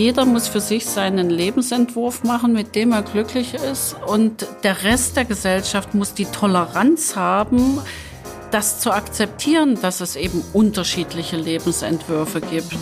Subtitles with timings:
[0.00, 3.94] jeder muss für sich seinen Lebensentwurf machen, mit dem er glücklich ist.
[4.06, 7.78] Und der Rest der Gesellschaft muss die Toleranz haben,
[8.50, 12.72] das zu akzeptieren, dass es eben unterschiedliche Lebensentwürfe gibt.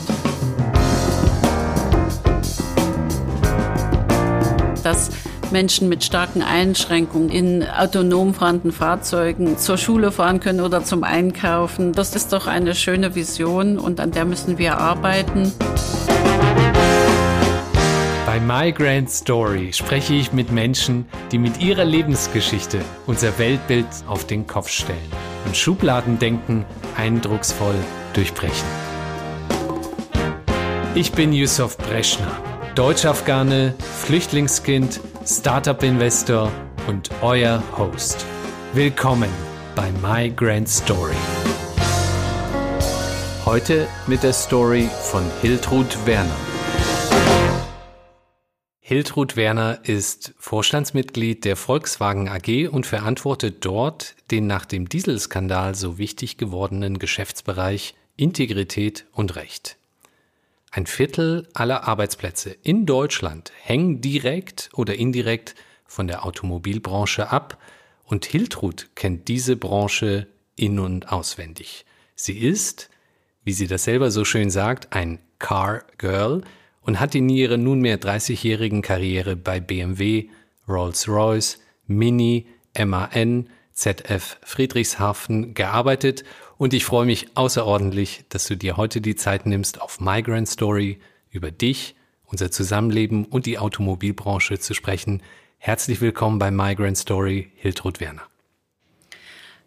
[4.85, 5.11] Dass
[5.51, 11.93] Menschen mit starken Einschränkungen in autonom fahrenden Fahrzeugen zur Schule fahren können oder zum Einkaufen.
[11.93, 15.53] Das ist doch eine schöne Vision und an der müssen wir arbeiten.
[18.39, 22.79] Bei My Grand Story spreche ich mit Menschen, die mit ihrer Lebensgeschichte
[23.09, 25.11] unser Weltbild auf den Kopf stellen
[25.45, 26.65] und Schubladendenken
[26.97, 27.75] eindrucksvoll
[28.13, 28.69] durchbrechen.
[30.95, 32.31] Ich bin Yusuf Breschner,
[32.77, 33.75] Deutsch-Afghane,
[34.05, 36.53] Flüchtlingskind, Startup-Investor
[36.87, 38.25] und euer Host.
[38.73, 39.31] Willkommen
[39.75, 41.17] bei My Grand Story.
[43.45, 46.58] Heute mit der Story von Hiltrud Werner.
[48.89, 55.99] Hiltrud Werner ist Vorstandsmitglied der Volkswagen AG und verantwortet dort den nach dem Dieselskandal so
[55.99, 59.77] wichtig gewordenen Geschäftsbereich Integrität und Recht.
[60.71, 67.59] Ein Viertel aller Arbeitsplätze in Deutschland hängen direkt oder indirekt von der Automobilbranche ab
[68.05, 71.85] und Hiltrud kennt diese Branche in und auswendig.
[72.15, 72.89] Sie ist,
[73.45, 76.41] wie sie das selber so schön sagt, ein Car Girl–
[76.89, 80.31] und hat in ihrer nunmehr 30-jährigen Karriere bei BMW,
[80.67, 82.47] Rolls-Royce, Mini,
[82.83, 86.25] MAN, ZF Friedrichshafen gearbeitet
[86.57, 90.99] und ich freue mich außerordentlich, dass du dir heute die Zeit nimmst, auf Migrant Story
[91.31, 95.23] über dich, unser Zusammenleben und die Automobilbranche zu sprechen.
[95.59, 98.23] Herzlich willkommen bei Migrant Story, Hiltrud Werner.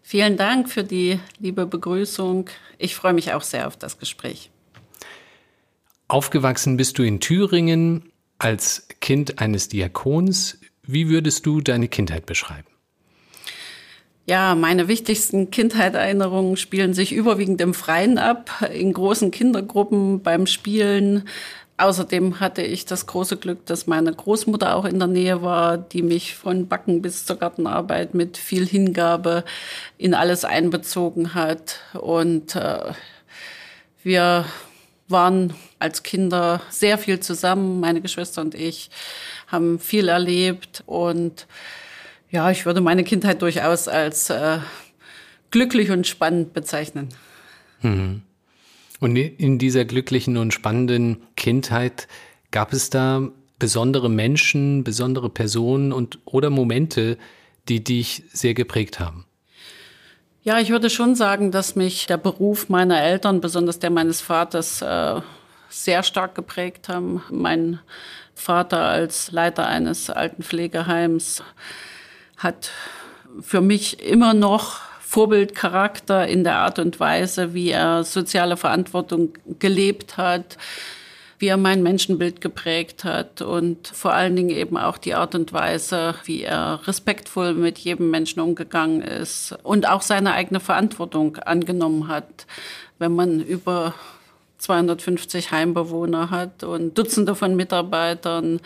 [0.02, 2.50] Vielen Dank für die liebe Begrüßung.
[2.78, 4.51] Ich freue mich auch sehr auf das Gespräch.
[6.12, 10.58] Aufgewachsen bist du in Thüringen als Kind eines Diakons.
[10.82, 12.68] Wie würdest du deine Kindheit beschreiben?
[14.26, 21.26] Ja, meine wichtigsten Kindheitserinnerungen spielen sich überwiegend im Freien ab, in großen Kindergruppen beim Spielen.
[21.78, 26.02] Außerdem hatte ich das große Glück, dass meine Großmutter auch in der Nähe war, die
[26.02, 29.44] mich von Backen bis zur Gartenarbeit mit viel Hingabe
[29.96, 31.80] in alles einbezogen hat.
[31.94, 32.92] Und äh,
[34.02, 34.44] wir
[35.08, 37.80] waren als Kinder sehr viel zusammen.
[37.80, 38.90] Meine Geschwister und ich
[39.48, 41.46] haben viel erlebt und
[42.30, 44.58] ja, ich würde meine Kindheit durchaus als äh,
[45.50, 47.08] glücklich und spannend bezeichnen.
[47.82, 48.22] Mhm.
[49.00, 52.06] Und in dieser glücklichen und spannenden Kindheit
[52.52, 53.28] gab es da
[53.58, 57.18] besondere Menschen, besondere Personen und oder Momente,
[57.68, 59.24] die dich sehr geprägt haben?
[60.44, 64.82] Ja, ich würde schon sagen, dass mich der Beruf meiner Eltern, besonders der meines Vaters,
[64.82, 65.20] äh,
[65.72, 67.22] sehr stark geprägt haben.
[67.30, 67.80] Mein
[68.34, 71.42] Vater als Leiter eines alten Pflegeheims
[72.36, 72.70] hat
[73.40, 80.16] für mich immer noch Vorbildcharakter in der Art und Weise, wie er soziale Verantwortung gelebt
[80.16, 80.56] hat,
[81.38, 85.52] wie er mein Menschenbild geprägt hat und vor allen Dingen eben auch die Art und
[85.52, 92.08] Weise, wie er respektvoll mit jedem Menschen umgegangen ist und auch seine eigene Verantwortung angenommen
[92.08, 92.46] hat.
[92.98, 93.94] Wenn man über
[94.62, 98.60] 250 Heimbewohner hat und Dutzende von Mitarbeitern,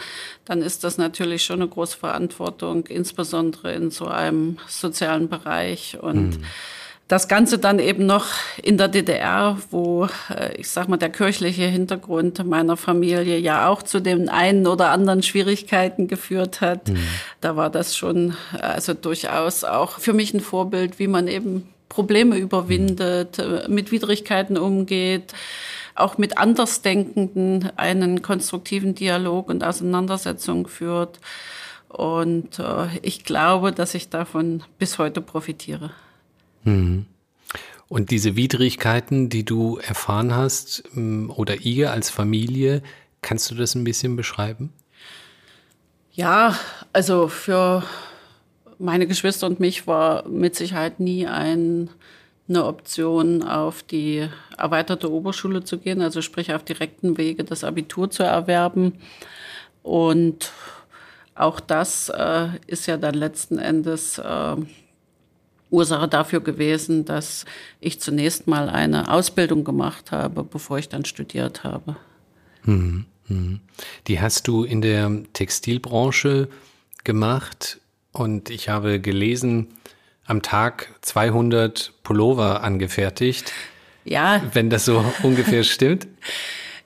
[0.45, 6.39] dann ist das natürlich schon eine große Verantwortung, insbesondere in so einem sozialen Bereich und
[6.39, 6.45] mhm.
[7.09, 8.27] Das Ganze dann eben noch
[8.61, 13.85] in der DDR, wo äh, ich sag mal der kirchliche Hintergrund meiner Familie ja auch
[13.85, 16.89] zu den einen oder anderen Schwierigkeiten geführt hat.
[16.89, 16.99] Mhm.
[17.41, 22.37] Da war das schon also durchaus auch für mich ein Vorbild, wie man eben Probleme
[22.39, 25.33] überwindet, äh, mit Widrigkeiten umgeht,
[25.97, 31.21] auch mit Andersdenkenden einen konstruktiven Dialog und Auseinandersetzung führt.
[31.89, 35.91] Und äh, ich glaube, dass ich davon bis heute profitiere.
[36.65, 37.07] Mhm.
[37.89, 42.83] Und diese Widrigkeiten, die du erfahren hast ähm, oder ihr als Familie,
[43.23, 44.73] kannst du das ein bisschen beschreiben?
[46.13, 46.59] Ja,
[46.93, 47.85] also für
[48.79, 51.91] meine Geschwister und mich war mit Sicherheit nie ein,
[52.49, 58.11] eine Option, auf die erweiterte Oberschule zu gehen, also sprich auf direkten Wege das Abitur
[58.11, 58.95] zu erwerben.
[59.83, 60.53] Und
[61.35, 64.57] auch das äh, ist ja dann letzten Endes äh,
[65.71, 67.45] Ursache dafür gewesen, dass
[67.81, 71.97] ich zunächst mal eine Ausbildung gemacht habe, bevor ich dann studiert habe.
[72.63, 73.61] Hm, hm.
[74.07, 76.49] Die hast du in der Textilbranche
[77.05, 77.81] gemacht
[78.13, 79.69] und ich habe gelesen,
[80.27, 83.53] am Tag 200 Pullover angefertigt.
[84.05, 84.43] Ja.
[84.53, 86.07] Wenn das so ungefähr stimmt.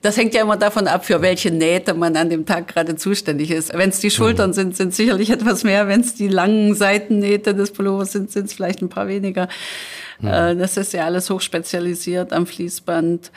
[0.03, 3.51] Das hängt ja immer davon ab, für welche Nähte man an dem Tag gerade zuständig
[3.51, 3.71] ist.
[3.71, 4.53] Wenn es die Schultern mhm.
[4.55, 5.87] sind, sind es sicherlich etwas mehr.
[5.87, 9.47] Wenn es die langen Seitennähte des Pullovers sind, sind es vielleicht ein paar weniger.
[10.19, 10.57] Mhm.
[10.57, 13.31] Das ist ja alles hochspezialisiert am Fließband.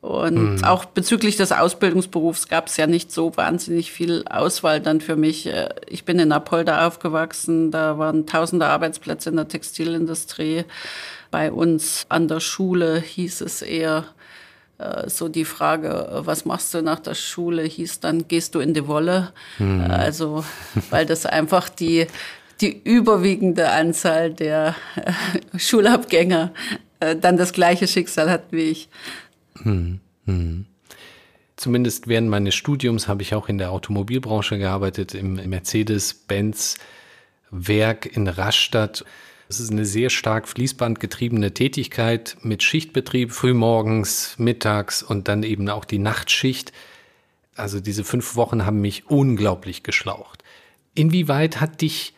[0.00, 0.64] Und mhm.
[0.64, 5.46] auch bezüglich des Ausbildungsberufs gab es ja nicht so wahnsinnig viel Auswahl dann für mich.
[5.46, 10.64] Äh, ich bin in Apolda aufgewachsen, da waren tausende Arbeitsplätze in der Textilindustrie.
[11.30, 14.06] Bei uns an der Schule hieß es eher
[14.78, 18.72] äh, so die Frage, was machst du nach der Schule, hieß dann, gehst du in
[18.72, 19.32] die Wolle?
[19.58, 19.82] Mhm.
[19.82, 20.44] Also,
[20.88, 22.06] weil das einfach die,
[22.62, 26.52] die überwiegende Anzahl der äh, Schulabgänger
[27.00, 28.88] äh, dann das gleiche Schicksal hat wie ich.
[29.62, 30.66] Hm, hm.
[31.56, 39.04] Zumindest während meines Studiums habe ich auch in der Automobilbranche gearbeitet, im Mercedes-Benz-Werk in Rastatt.
[39.50, 45.84] Es ist eine sehr stark fließbandgetriebene Tätigkeit mit Schichtbetrieb, frühmorgens, mittags und dann eben auch
[45.84, 46.72] die Nachtschicht.
[47.56, 50.44] Also diese fünf Wochen haben mich unglaublich geschlaucht.
[50.94, 52.14] Inwieweit hat dich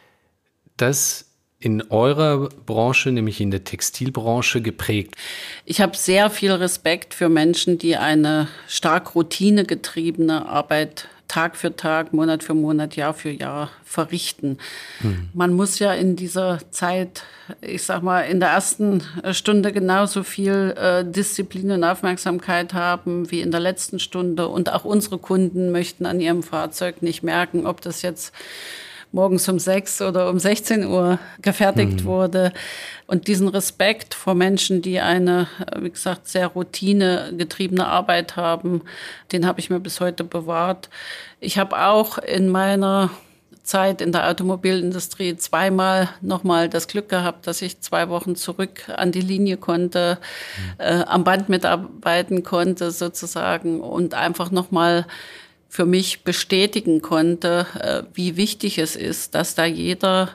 [0.77, 1.32] das
[1.63, 5.15] in eurer Branche, nämlich in der Textilbranche, geprägt?
[5.65, 12.13] Ich habe sehr viel Respekt für Menschen, die eine stark routinegetriebene Arbeit Tag für Tag,
[12.13, 14.59] Monat für Monat, Jahr für Jahr verrichten.
[14.99, 15.31] Hm.
[15.33, 17.23] Man muss ja in dieser Zeit,
[17.63, 23.41] ich sag mal, in der ersten Stunde genauso viel äh, Disziplin und Aufmerksamkeit haben wie
[23.41, 24.49] in der letzten Stunde.
[24.49, 28.35] Und auch unsere Kunden möchten an ihrem Fahrzeug nicht merken, ob das jetzt
[29.13, 32.05] morgens um sechs oder um 16 Uhr gefertigt mhm.
[32.05, 32.53] wurde.
[33.07, 35.47] Und diesen Respekt vor Menschen, die eine,
[35.79, 38.83] wie gesagt, sehr routinegetriebene Arbeit haben,
[39.33, 40.89] den habe ich mir bis heute bewahrt.
[41.41, 43.11] Ich habe auch in meiner
[43.63, 49.13] Zeit in der Automobilindustrie zweimal nochmal das Glück gehabt, dass ich zwei Wochen zurück an
[49.13, 50.19] die Linie konnte,
[50.57, 50.75] mhm.
[50.79, 55.07] äh, am Band mitarbeiten konnte sozusagen und einfach nochmal
[55.73, 60.29] für mich bestätigen konnte, äh, wie wichtig es ist, dass da jeder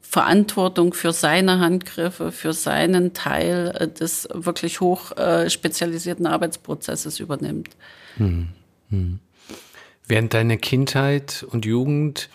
[0.00, 7.76] Verantwortung für seine Handgriffe, für seinen Teil äh, des wirklich hoch äh, spezialisierten Arbeitsprozesses übernimmt.
[8.16, 8.48] Hm,
[8.88, 9.18] hm.
[10.06, 12.30] Während deiner Kindheit und Jugend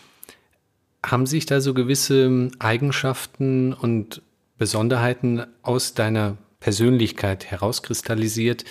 [1.03, 4.21] haben sich da so gewisse Eigenschaften und
[4.59, 8.65] Besonderheiten aus deiner Persönlichkeit herauskristallisiert,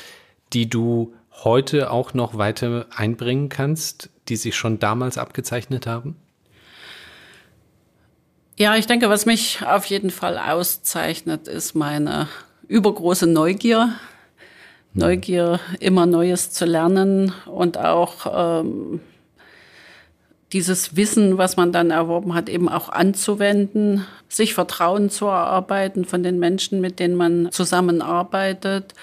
[0.53, 1.13] die du
[1.43, 6.17] heute auch noch weiter einbringen kannst, die sich schon damals abgezeichnet haben?
[8.57, 12.29] Ja, ich denke, was mich auf jeden Fall auszeichnet, ist meine
[12.69, 13.95] übergroße Neugier.
[14.97, 19.01] Neugier, immer Neues zu lernen und auch ähm,
[20.53, 26.23] dieses Wissen, was man dann erworben hat, eben auch anzuwenden, sich Vertrauen zu erarbeiten von
[26.23, 28.95] den Menschen, mit denen man zusammenarbeitet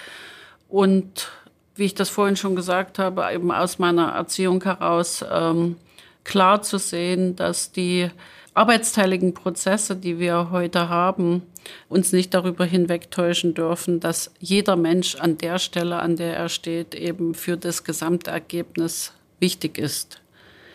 [0.70, 1.30] und
[1.74, 5.76] wie ich das vorhin schon gesagt habe, eben aus meiner Erziehung heraus ähm,
[6.24, 8.10] klar zu sehen, dass die
[8.54, 11.42] arbeitsteiligen Prozesse, die wir heute haben,
[11.88, 16.94] uns nicht darüber hinwegtäuschen dürfen, dass jeder Mensch an der Stelle, an der er steht,
[16.94, 20.20] eben für das Gesamtergebnis wichtig ist.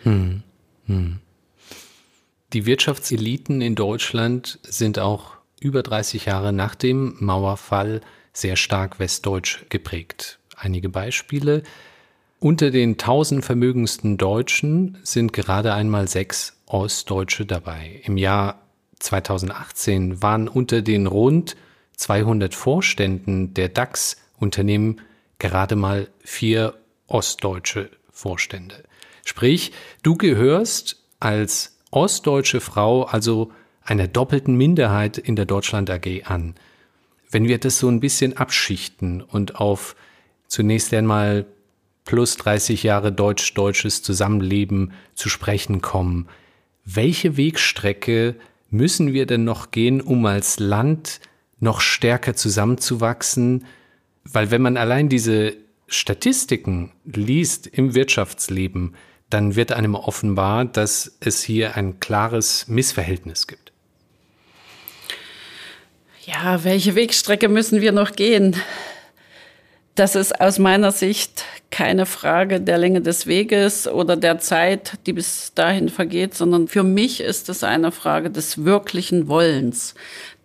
[0.04, 0.44] Hm.
[0.88, 1.20] Hm.
[2.54, 8.02] Die Wirtschaftseliten in Deutschland sind auch über 30 Jahre nach dem Mauerfall
[8.32, 10.40] sehr stark westdeutsch geprägt.
[10.58, 11.64] Einige Beispiele.
[12.40, 18.02] Unter den 1000 vermögendsten Deutschen sind gerade einmal sechs Ostdeutsche dabei.
[18.04, 18.62] Im Jahr
[19.00, 21.56] 2018 waren unter den rund
[21.96, 25.02] 200 Vorständen der DAX-Unternehmen
[25.40, 26.74] gerade mal vier
[27.08, 28.84] ostdeutsche Vorstände.
[29.24, 29.72] Sprich,
[30.04, 33.52] du gehörst als ostdeutsche Frau also
[33.84, 36.56] einer doppelten Minderheit in der Deutschland AG an.
[37.30, 39.96] Wenn wir das so ein bisschen abschichten und auf
[40.48, 41.46] zunächst einmal
[42.06, 46.28] plus 30 Jahre deutsch-deutsches Zusammenleben zu sprechen kommen.
[46.86, 48.36] Welche Wegstrecke
[48.70, 51.20] müssen wir denn noch gehen, um als Land
[51.60, 53.66] noch stärker zusammenzuwachsen?
[54.24, 55.56] Weil wenn man allein diese
[55.88, 58.96] Statistiken liest im Wirtschaftsleben,
[59.30, 63.74] dann wird einem offenbar, dass es hier ein klares Missverhältnis gibt.
[66.26, 68.56] Ja, welche Wegstrecke müssen wir noch gehen?
[69.98, 75.14] Das ist aus meiner Sicht keine Frage der Länge des Weges oder der Zeit, die
[75.14, 79.96] bis dahin vergeht, sondern für mich ist es eine Frage des wirklichen Wollens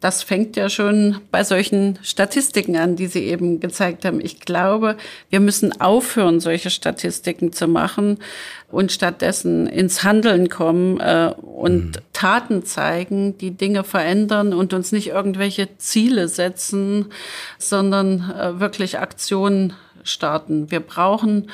[0.03, 4.21] das fängt ja schon bei solchen Statistiken an, die Sie eben gezeigt haben.
[4.21, 4.97] Ich glaube,
[5.31, 8.19] wir müssen aufhören, solche Statistiken zu machen
[8.69, 11.93] und stattdessen ins Handeln kommen äh, und mhm.
[12.13, 17.07] Taten zeigen, die Dinge verändern und uns nicht irgendwelche Ziele setzen,
[17.59, 20.73] sondern äh, wirklich Aktionen starten.
[20.73, 21.49] Wir brauchen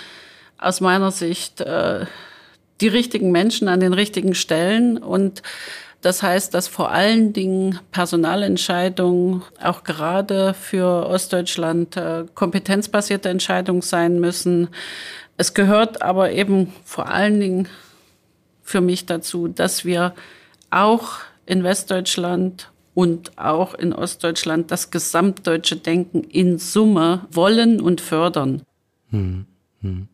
[0.56, 2.06] aus meiner Sicht äh,
[2.80, 5.42] die richtigen Menschen an den richtigen Stellen und
[6.00, 14.20] das heißt, dass vor allen Dingen Personalentscheidungen auch gerade für Ostdeutschland äh, kompetenzbasierte Entscheidungen sein
[14.20, 14.68] müssen.
[15.36, 17.68] Es gehört aber eben vor allen Dingen
[18.62, 20.14] für mich dazu, dass wir
[20.70, 28.62] auch in Westdeutschland und auch in Ostdeutschland das gesamtdeutsche Denken in Summe wollen und fördern.
[29.10, 29.46] Hm,
[29.80, 30.08] hm.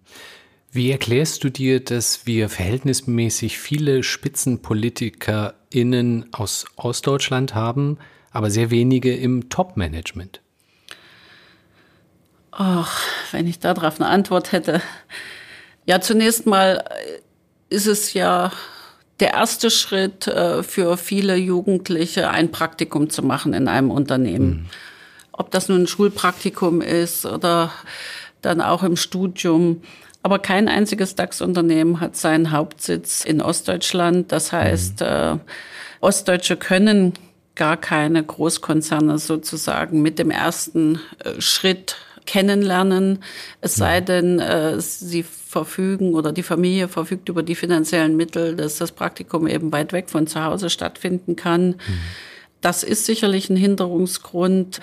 [0.74, 7.98] Wie erklärst du dir, dass wir verhältnismäßig viele SpitzenpolitikerInnen aus Ostdeutschland haben,
[8.32, 10.40] aber sehr wenige im Top-Management?
[12.50, 13.00] Ach,
[13.30, 14.82] wenn ich darauf eine Antwort hätte.
[15.86, 16.82] Ja, zunächst mal
[17.70, 18.50] ist es ja
[19.20, 24.48] der erste Schritt äh, für viele Jugendliche, ein Praktikum zu machen in einem Unternehmen.
[24.48, 24.66] Mhm.
[25.30, 27.70] Ob das nun ein Schulpraktikum ist oder
[28.42, 29.80] dann auch im Studium.
[30.24, 34.32] Aber kein einziges DAX-Unternehmen hat seinen Hauptsitz in Ostdeutschland.
[34.32, 35.06] Das heißt, mhm.
[35.06, 35.36] äh,
[36.00, 37.12] Ostdeutsche können
[37.54, 43.18] gar keine Großkonzerne sozusagen mit dem ersten äh, Schritt kennenlernen.
[43.60, 48.78] Es sei denn, äh, sie verfügen oder die Familie verfügt über die finanziellen Mittel, dass
[48.78, 51.66] das Praktikum eben weit weg von zu Hause stattfinden kann.
[51.66, 52.00] Mhm.
[52.62, 54.80] Das ist sicherlich ein Hinderungsgrund.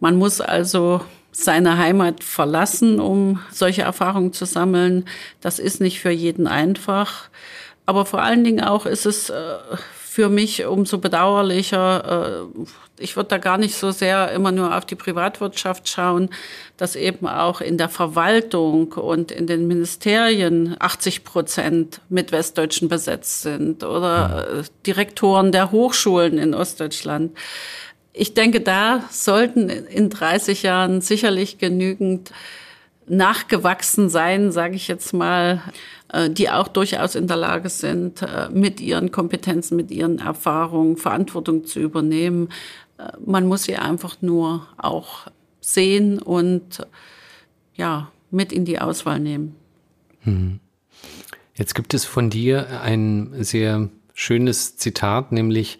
[0.00, 1.00] Man muss also
[1.32, 5.06] seine Heimat verlassen, um solche Erfahrungen zu sammeln.
[5.40, 7.30] Das ist nicht für jeden einfach.
[7.86, 9.54] Aber vor allen Dingen auch ist es äh,
[10.12, 12.44] für mich umso bedauerlicher.
[12.58, 12.64] Äh,
[12.98, 16.28] ich würde da gar nicht so sehr immer nur auf die Privatwirtschaft schauen,
[16.76, 23.42] dass eben auch in der Verwaltung und in den Ministerien 80 Prozent mit Westdeutschen besetzt
[23.42, 27.32] sind oder äh, Direktoren der Hochschulen in Ostdeutschland
[28.12, 32.32] ich denke, da sollten in 30 Jahren sicherlich genügend
[33.06, 35.62] nachgewachsen sein, sage ich jetzt mal,
[36.12, 40.96] äh, die auch durchaus in der Lage sind, äh, mit ihren Kompetenzen, mit ihren Erfahrungen
[40.96, 42.48] Verantwortung zu übernehmen.
[42.98, 45.26] Äh, man muss sie einfach nur auch
[45.60, 46.86] sehen und
[47.74, 49.56] ja, mit in die Auswahl nehmen.
[50.20, 50.60] Hm.
[51.54, 55.78] Jetzt gibt es von dir ein sehr schönes Zitat, nämlich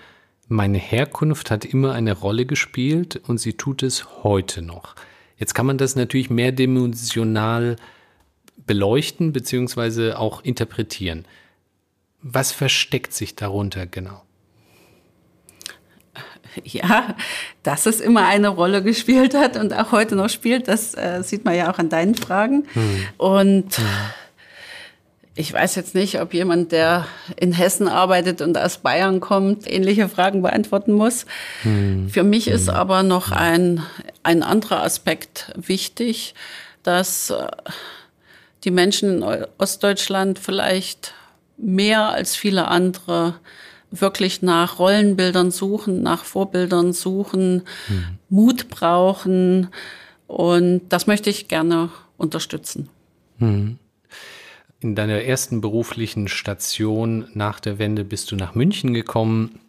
[0.49, 4.95] meine Herkunft hat immer eine Rolle gespielt und sie tut es heute noch.
[5.37, 7.77] Jetzt kann man das natürlich mehrdimensional
[8.67, 10.13] beleuchten bzw.
[10.13, 11.25] auch interpretieren.
[12.21, 14.23] Was versteckt sich darunter genau?
[16.65, 17.17] Ja,
[17.63, 21.47] dass es immer eine Rolle gespielt hat und auch heute noch spielt, das äh, sieht
[21.47, 22.67] man ja auch an deinen Fragen.
[22.75, 23.05] Hm.
[23.17, 23.85] Und hm
[25.35, 30.09] ich weiß jetzt nicht, ob jemand, der in Hessen arbeitet und aus Bayern kommt, ähnliche
[30.09, 31.25] Fragen beantworten muss.
[31.63, 32.09] Hm.
[32.11, 32.55] Für mich hm.
[32.55, 33.83] ist aber noch ein,
[34.23, 36.35] ein anderer Aspekt wichtig,
[36.83, 37.47] dass äh,
[38.65, 41.15] die Menschen in Ostdeutschland vielleicht
[41.57, 43.35] mehr als viele andere
[43.91, 48.05] wirklich nach Rollenbildern suchen, nach Vorbildern suchen, hm.
[48.29, 49.69] Mut brauchen.
[50.27, 52.91] Und das möchte ich gerne unterstützen.
[54.83, 59.61] In deiner ersten beruflichen Station nach der Wende bist du nach München gekommen.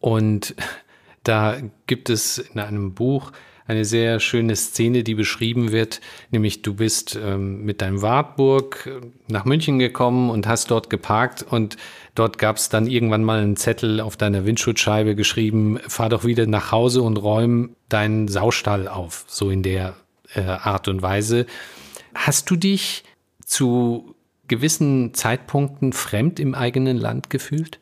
[0.00, 0.54] Und
[1.22, 3.32] da gibt es in einem Buch
[3.66, 9.44] eine sehr schöne Szene, die beschrieben wird, nämlich du bist ähm, mit deinem Wartburg nach
[9.44, 11.42] München gekommen und hast dort geparkt.
[11.42, 11.76] Und
[12.14, 16.46] dort gab es dann irgendwann mal einen Zettel auf deiner Windschutzscheibe geschrieben, fahr doch wieder
[16.46, 19.94] nach Hause und räum deinen Saustall auf, so in der
[20.34, 21.44] äh, Art und Weise.
[22.14, 23.04] Hast du dich
[23.44, 24.13] zu
[24.48, 27.78] gewissen Zeitpunkten fremd im eigenen Land gefühlt?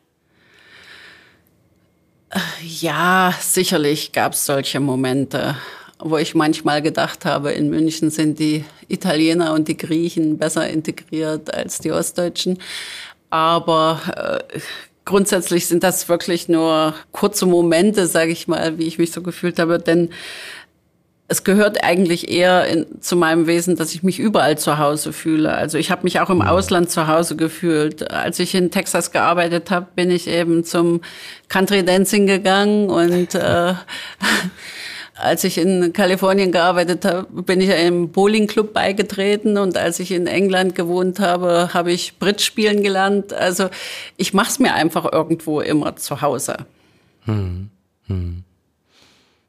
[2.61, 5.55] Ja, sicherlich gab es solche Momente,
[5.99, 11.53] wo ich manchmal gedacht habe, in München sind die Italiener und die Griechen besser integriert
[11.53, 12.57] als die Ostdeutschen.
[13.29, 14.59] Aber äh,
[15.05, 19.59] grundsätzlich sind das wirklich nur kurze Momente, sage ich mal, wie ich mich so gefühlt
[19.59, 19.79] habe.
[19.79, 20.09] Denn
[21.27, 25.53] es gehört eigentlich eher in, zu meinem Wesen, dass ich mich überall zu Hause fühle.
[25.53, 26.43] Also ich habe mich auch im mhm.
[26.43, 28.11] Ausland zu Hause gefühlt.
[28.11, 31.01] Als ich in Texas gearbeitet habe, bin ich eben zum
[31.47, 33.73] Country Dancing gegangen und äh,
[35.15, 40.11] als ich in Kalifornien gearbeitet habe, bin ich einem Bowling Club beigetreten und als ich
[40.11, 43.31] in England gewohnt habe, habe ich Bridge spielen gelernt.
[43.31, 43.69] Also
[44.17, 46.57] ich mache es mir einfach irgendwo immer zu Hause.
[47.25, 47.69] Hm,
[48.07, 48.43] hm.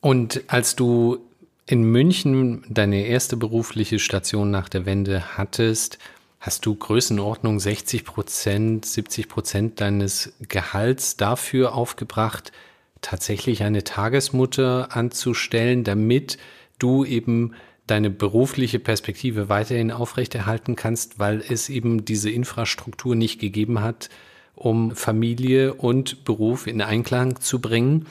[0.00, 1.18] Und als du
[1.66, 5.98] in München deine erste berufliche Station nach der Wende hattest,
[6.40, 12.52] hast du Größenordnung 60 Prozent, 70 Prozent deines Gehalts dafür aufgebracht,
[13.00, 16.36] tatsächlich eine Tagesmutter anzustellen, damit
[16.78, 17.54] du eben
[17.86, 24.10] deine berufliche Perspektive weiterhin aufrechterhalten kannst, weil es eben diese Infrastruktur nicht gegeben hat,
[24.54, 28.06] um Familie und Beruf in Einklang zu bringen.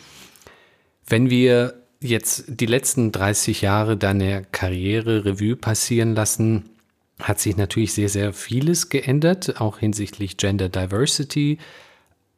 [1.05, 6.69] Wenn wir jetzt die letzten 30 Jahre deiner Karriere Revue passieren lassen,
[7.19, 11.57] hat sich natürlich sehr, sehr vieles geändert, auch hinsichtlich Gender Diversity.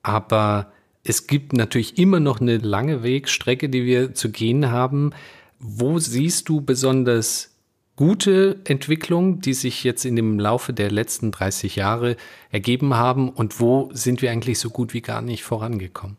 [0.04, 0.72] Aber
[1.04, 5.12] es gibt natürlich immer noch eine lange Wegstrecke, die wir zu gehen haben.
[5.60, 7.56] Wo siehst du besonders
[7.96, 12.18] gute Entwicklungen, die sich jetzt in dem Laufe der letzten 30 Jahre
[12.52, 16.18] ergeben haben und wo sind wir eigentlich so gut wie gar nicht vorangekommen?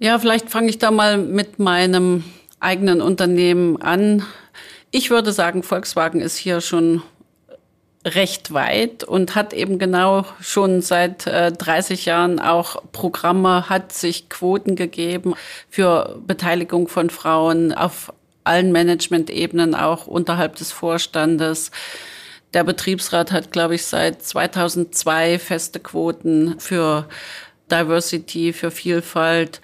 [0.00, 2.22] Ja, vielleicht fange ich da mal mit meinem
[2.60, 4.24] eigenen Unternehmen an.
[4.92, 7.02] Ich würde sagen, Volkswagen ist hier schon
[8.04, 14.28] recht weit und hat eben genau schon seit äh, 30 Jahren auch Programme, hat sich
[14.28, 15.34] Quoten gegeben
[15.68, 18.12] für Beteiligung von Frauen auf
[18.44, 21.72] allen Management-Ebenen, auch unterhalb des Vorstandes.
[22.54, 27.08] Der Betriebsrat hat, glaube ich, seit 2002 feste Quoten für
[27.70, 29.60] Diversity, für Vielfalt.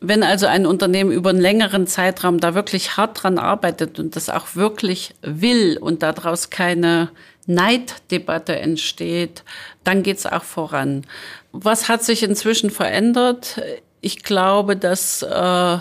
[0.00, 4.28] Wenn also ein Unternehmen über einen längeren Zeitraum da wirklich hart dran arbeitet und das
[4.28, 7.10] auch wirklich will und daraus keine
[7.46, 9.42] Neiddebatte entsteht,
[9.84, 11.06] dann geht es auch voran.
[11.52, 13.62] Was hat sich inzwischen verändert?
[14.00, 15.78] Ich glaube, dass äh,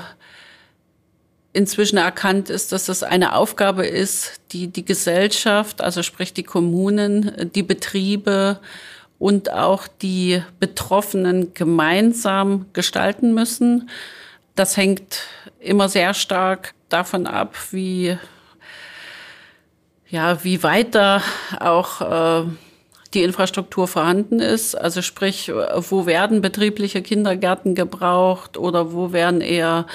[1.56, 7.52] inzwischen erkannt ist, dass das eine Aufgabe ist, die die Gesellschaft, also sprich die Kommunen,
[7.56, 8.60] die Betriebe
[9.20, 13.90] und auch die Betroffenen gemeinsam gestalten müssen.
[14.56, 15.22] Das hängt
[15.60, 18.18] immer sehr stark davon ab, wie,
[20.10, 21.22] ja, wie weit da
[21.60, 22.46] auch äh,
[23.14, 24.76] die Infrastruktur vorhanden ist.
[24.76, 29.88] Also sprich, wo werden betriebliche Kindergärten gebraucht oder wo werden eher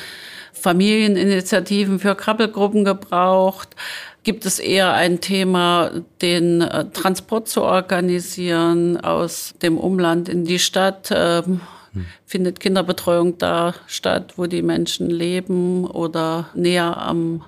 [0.53, 3.77] Familieninitiativen für Krabbelgruppen gebraucht?
[4.23, 10.59] Gibt es eher ein Thema, den äh, Transport zu organisieren aus dem Umland in die
[10.59, 11.11] Stadt?
[11.11, 11.61] Ähm,
[11.93, 12.07] hm.
[12.27, 17.45] Findet Kinderbetreuung da statt, wo die Menschen leben oder näher am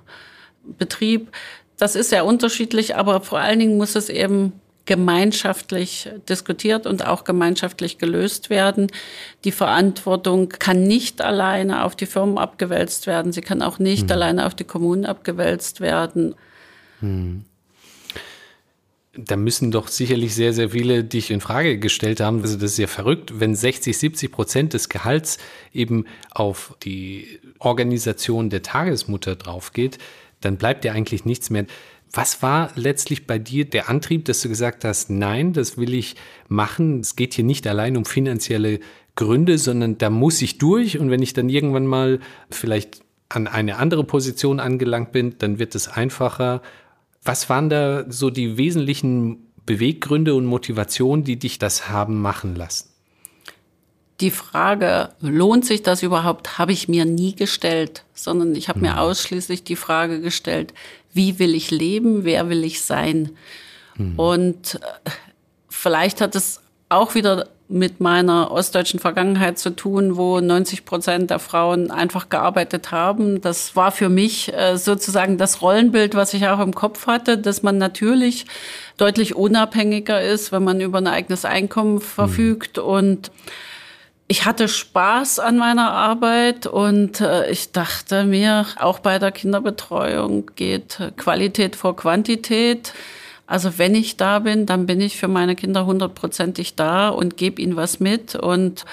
[0.78, 1.30] Betrieb?
[1.76, 4.52] Das ist sehr unterschiedlich, aber vor allen Dingen muss es eben
[4.84, 8.88] gemeinschaftlich diskutiert und auch gemeinschaftlich gelöst werden.
[9.44, 13.32] Die Verantwortung kann nicht alleine auf die Firmen abgewälzt werden.
[13.32, 14.12] Sie kann auch nicht mhm.
[14.12, 16.34] alleine auf die Kommunen abgewälzt werden.
[17.02, 17.44] Mhm.
[19.14, 22.40] Da müssen doch sicherlich sehr, sehr viele dich in Frage gestellt haben.
[22.40, 25.36] Also das ist ja verrückt, wenn 60, 70 Prozent des Gehalts
[25.74, 29.98] eben auf die Organisation der Tagesmutter draufgeht,
[30.40, 31.66] dann bleibt ja eigentlich nichts mehr.
[32.10, 36.16] Was war letztlich bei dir der Antrieb, dass du gesagt hast, nein, das will ich
[36.48, 37.00] machen.
[37.00, 38.80] Es geht hier nicht allein um finanzielle
[39.14, 40.98] Gründe, sondern da muss ich durch.
[40.98, 45.74] Und wenn ich dann irgendwann mal vielleicht an eine andere Position angelangt bin, dann wird
[45.74, 46.60] es einfacher.
[47.24, 52.88] Was waren da so die wesentlichen Beweggründe und Motivationen, die dich das haben machen lassen?
[54.20, 58.86] Die Frage, lohnt sich das überhaupt, habe ich mir nie gestellt, sondern ich habe mhm.
[58.86, 60.74] mir ausschließlich die Frage gestellt,
[61.12, 63.30] wie will ich leben, wer will ich sein.
[63.96, 64.18] Mhm.
[64.18, 65.10] Und äh,
[65.68, 71.38] vielleicht hat es auch wieder mit meiner ostdeutschen Vergangenheit zu tun, wo 90 Prozent der
[71.38, 73.40] Frauen einfach gearbeitet haben.
[73.40, 77.62] Das war für mich äh, sozusagen das Rollenbild, was ich auch im Kopf hatte, dass
[77.62, 78.46] man natürlich
[78.98, 82.84] deutlich unabhängiger ist, wenn man über ein eigenes Einkommen verfügt mhm.
[82.84, 83.30] und
[84.32, 90.50] ich hatte Spaß an meiner Arbeit und äh, ich dachte mir, auch bei der Kinderbetreuung
[90.56, 92.94] geht Qualität vor Quantität.
[93.46, 97.60] Also wenn ich da bin, dann bin ich für meine Kinder hundertprozentig da und gebe
[97.60, 98.34] ihnen was mit.
[98.34, 98.84] Und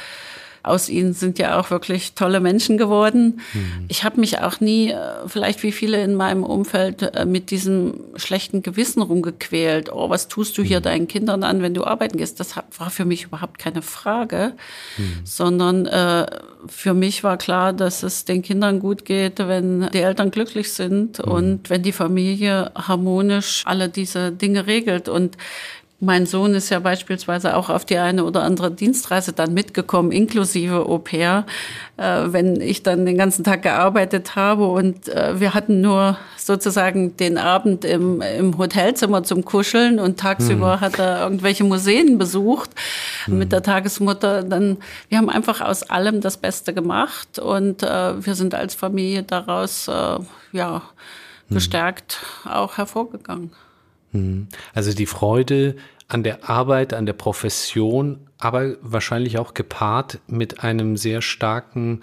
[0.70, 3.42] aus ihnen sind ja auch wirklich tolle Menschen geworden.
[3.54, 3.86] Mhm.
[3.88, 7.96] Ich habe mich auch nie, äh, vielleicht wie viele in meinem Umfeld, äh, mit diesem
[8.16, 9.92] schlechten Gewissen rumgequält.
[9.92, 10.84] Oh, was tust du hier mhm.
[10.84, 12.40] deinen Kindern an, wenn du arbeiten gehst?
[12.40, 14.54] Das war für mich überhaupt keine Frage,
[14.98, 15.20] mhm.
[15.24, 16.26] sondern äh,
[16.68, 21.20] für mich war klar, dass es den Kindern gut geht, wenn die Eltern glücklich sind
[21.26, 21.32] mhm.
[21.32, 25.10] und wenn die Familie harmonisch alle diese Dinge regelt.
[25.10, 25.38] Und
[26.02, 30.86] mein Sohn ist ja beispielsweise auch auf die eine oder andere Dienstreise dann mitgekommen, inklusive
[30.86, 31.46] Au pair,
[31.98, 37.18] äh, wenn ich dann den ganzen Tag gearbeitet habe und äh, wir hatten nur sozusagen
[37.18, 40.82] den Abend im, im Hotelzimmer zum Kuscheln und tagsüber mhm.
[40.82, 42.72] hat er irgendwelche Museen besucht
[43.28, 43.38] mhm.
[43.38, 44.44] mit der Tagesmutter.
[44.44, 44.78] Dann,
[45.10, 49.90] wir haben einfach aus allem das Beste gemacht und äh, wir sind als Familie daraus
[50.52, 50.82] ja
[51.50, 51.54] mhm.
[51.56, 53.52] gestärkt auch hervorgegangen.
[54.12, 54.48] Mhm.
[54.74, 55.76] Also die Freude
[56.08, 62.02] an der Arbeit, an der Profession, aber wahrscheinlich auch gepaart mit einem sehr starken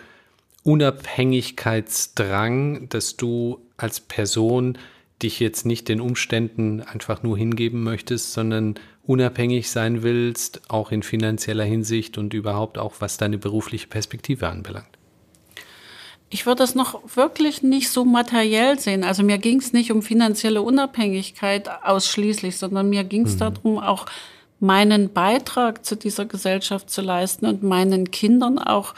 [0.63, 4.79] Unabhängigkeitsdrang, dass du als Person
[5.23, 11.03] dich jetzt nicht den Umständen einfach nur hingeben möchtest, sondern unabhängig sein willst, auch in
[11.03, 14.96] finanzieller Hinsicht und überhaupt auch was deine berufliche Perspektive anbelangt?
[16.37, 19.05] Ich würde das noch wirklich nicht so materiell sehen.
[19.05, 23.39] Also mir ging es nicht um finanzielle Unabhängigkeit ausschließlich, sondern mir ging es mhm.
[23.39, 24.05] darum, auch
[24.61, 28.93] meinen Beitrag zu dieser Gesellschaft zu leisten und meinen Kindern auch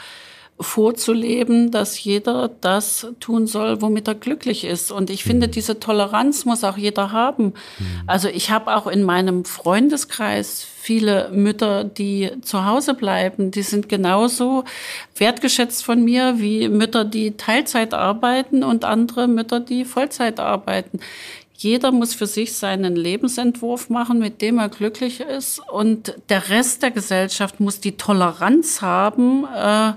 [0.59, 4.91] vorzuleben, dass jeder das tun soll, womit er glücklich ist.
[4.91, 5.51] Und ich finde, mhm.
[5.51, 7.45] diese Toleranz muss auch jeder haben.
[7.45, 8.01] Mhm.
[8.07, 13.51] Also ich habe auch in meinem Freundeskreis viele Mütter, die zu Hause bleiben.
[13.51, 14.65] Die sind genauso
[15.15, 20.99] wertgeschätzt von mir wie Mütter, die Teilzeit arbeiten und andere Mütter, die Vollzeit arbeiten.
[21.55, 25.59] Jeder muss für sich seinen Lebensentwurf machen, mit dem er glücklich ist.
[25.69, 29.91] Und der Rest der Gesellschaft muss die Toleranz haben, äh,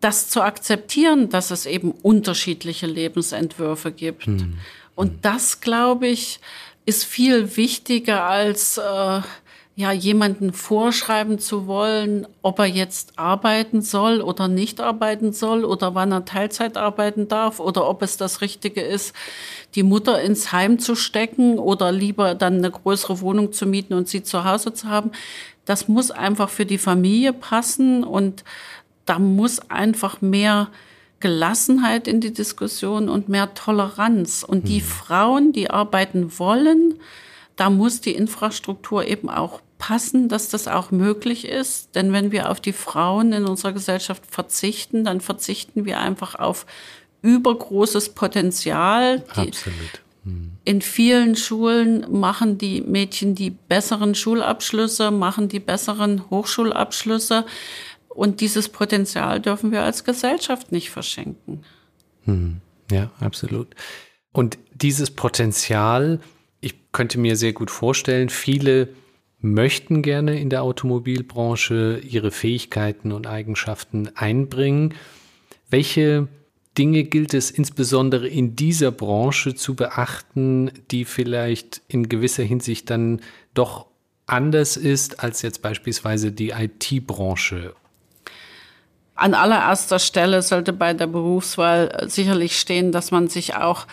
[0.00, 4.26] das zu akzeptieren, dass es eben unterschiedliche Lebensentwürfe gibt.
[4.26, 4.58] Hm.
[4.94, 6.40] Und das, glaube ich,
[6.86, 9.20] ist viel wichtiger als äh,
[9.78, 15.94] ja jemanden vorschreiben zu wollen, ob er jetzt arbeiten soll oder nicht arbeiten soll oder
[15.94, 19.14] wann er Teilzeit arbeiten darf oder ob es das Richtige ist,
[19.76, 24.08] die Mutter ins Heim zu stecken oder lieber dann eine größere Wohnung zu mieten und
[24.08, 25.12] sie zu Hause zu haben.
[25.64, 28.42] Das muss einfach für die Familie passen und
[29.08, 30.68] da muss einfach mehr
[31.20, 34.44] Gelassenheit in die Diskussion und mehr Toleranz.
[34.44, 34.84] Und die mhm.
[34.84, 36.94] Frauen, die arbeiten wollen,
[37.56, 41.94] da muss die Infrastruktur eben auch passen, dass das auch möglich ist.
[41.94, 46.66] Denn wenn wir auf die Frauen in unserer Gesellschaft verzichten, dann verzichten wir einfach auf
[47.22, 49.24] übergroßes Potenzial.
[49.28, 49.74] Absolut.
[50.24, 50.52] Mhm.
[50.64, 57.44] In vielen Schulen machen die Mädchen die besseren Schulabschlüsse, machen die besseren Hochschulabschlüsse.
[58.08, 61.62] Und dieses Potenzial dürfen wir als Gesellschaft nicht verschenken.
[62.24, 62.60] Hm.
[62.90, 63.74] Ja, absolut.
[64.32, 66.20] Und dieses Potenzial,
[66.60, 68.88] ich könnte mir sehr gut vorstellen, viele
[69.40, 74.94] möchten gerne in der Automobilbranche ihre Fähigkeiten und Eigenschaften einbringen.
[75.70, 76.28] Welche
[76.76, 83.20] Dinge gilt es insbesondere in dieser Branche zu beachten, die vielleicht in gewisser Hinsicht dann
[83.54, 83.86] doch
[84.26, 87.74] anders ist als jetzt beispielsweise die IT-Branche
[89.18, 93.86] an allererster Stelle sollte bei der Berufswahl sicherlich stehen, dass man sich auch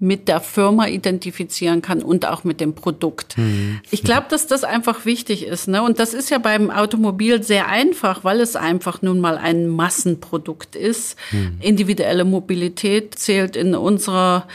[0.00, 3.36] mit der Firma identifizieren kann und auch mit dem Produkt.
[3.36, 3.80] Mhm.
[3.90, 5.66] Ich glaube, dass das einfach wichtig ist.
[5.66, 5.82] Ne?
[5.82, 10.76] Und das ist ja beim Automobil sehr einfach, weil es einfach nun mal ein Massenprodukt
[10.76, 11.16] ist.
[11.32, 11.56] Mhm.
[11.60, 14.46] Individuelle Mobilität zählt in unserer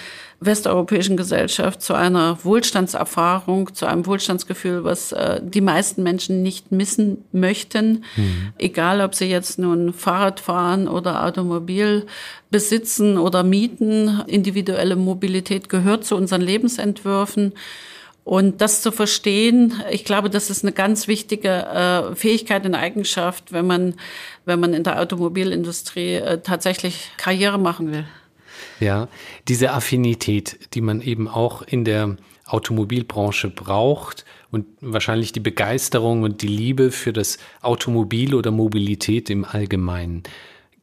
[0.45, 7.23] westeuropäischen Gesellschaft zu einer Wohlstandserfahrung, zu einem Wohlstandsgefühl, was äh, die meisten Menschen nicht missen
[7.31, 8.03] möchten.
[8.15, 8.53] Mhm.
[8.57, 12.05] Egal, ob sie jetzt nun Fahrrad fahren oder Automobil
[12.49, 14.21] besitzen oder mieten.
[14.27, 17.53] Individuelle Mobilität gehört zu unseren Lebensentwürfen.
[18.23, 23.51] Und das zu verstehen, ich glaube, das ist eine ganz wichtige äh, Fähigkeit und Eigenschaft,
[23.51, 23.95] wenn man,
[24.45, 28.05] wenn man in der Automobilindustrie äh, tatsächlich Karriere machen will.
[28.83, 29.07] Ja,
[29.47, 36.41] diese Affinität, die man eben auch in der Automobilbranche braucht und wahrscheinlich die Begeisterung und
[36.41, 40.23] die Liebe für das Automobil oder Mobilität im Allgemeinen.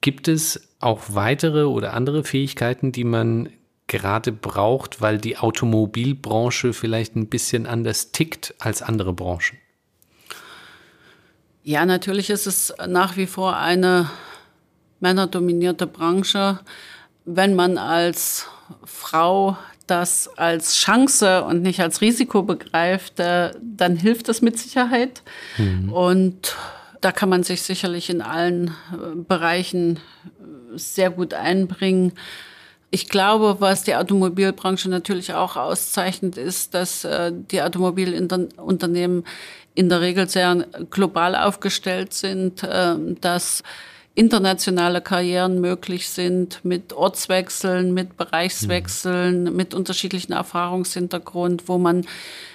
[0.01, 3.51] Gibt es auch weitere oder andere Fähigkeiten, die man
[3.87, 9.59] gerade braucht, weil die Automobilbranche vielleicht ein bisschen anders tickt als andere Branchen?
[11.65, 14.09] Ja, natürlich ist es nach wie vor eine
[15.01, 16.61] männerdominierte Branche
[17.25, 18.47] wenn man als
[18.85, 19.57] Frau
[19.91, 25.23] das als Chance und nicht als Risiko begreift, äh, dann hilft es mit Sicherheit.
[25.59, 25.93] Mhm.
[25.93, 26.57] Und
[27.01, 32.13] da kann man sich sicherlich in allen äh, Bereichen äh, sehr gut einbringen.
[32.93, 37.07] Ich glaube, was die Automobilbranche natürlich auch auszeichnet, ist, dass
[37.53, 39.23] die Automobilunternehmen
[39.77, 42.67] in der Regel sehr global aufgestellt sind,
[43.21, 43.63] dass
[44.21, 49.57] internationale Karrieren möglich sind mit Ortswechseln, mit Bereichswechseln, mhm.
[49.57, 52.05] mit unterschiedlichen Erfahrungshintergrund, wo man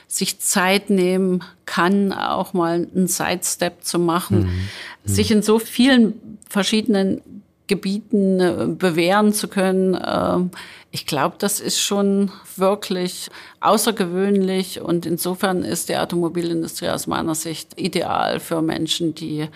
[0.08, 4.45] sich Zeit nehmen kann, auch mal einen Sidestep zu machen, mhm.
[4.45, 5.10] mhm.
[5.12, 7.21] sich in so vielen verschiedenen
[7.65, 9.99] Gebieten äh, bewähren zu können.
[10.06, 10.51] Ähm,
[10.91, 13.30] ich glaube, das ist schon wirklich
[13.62, 19.49] außergewöhnlich und insofern ist die Automobilindustrie aus meiner Sicht ideal für Menschen, die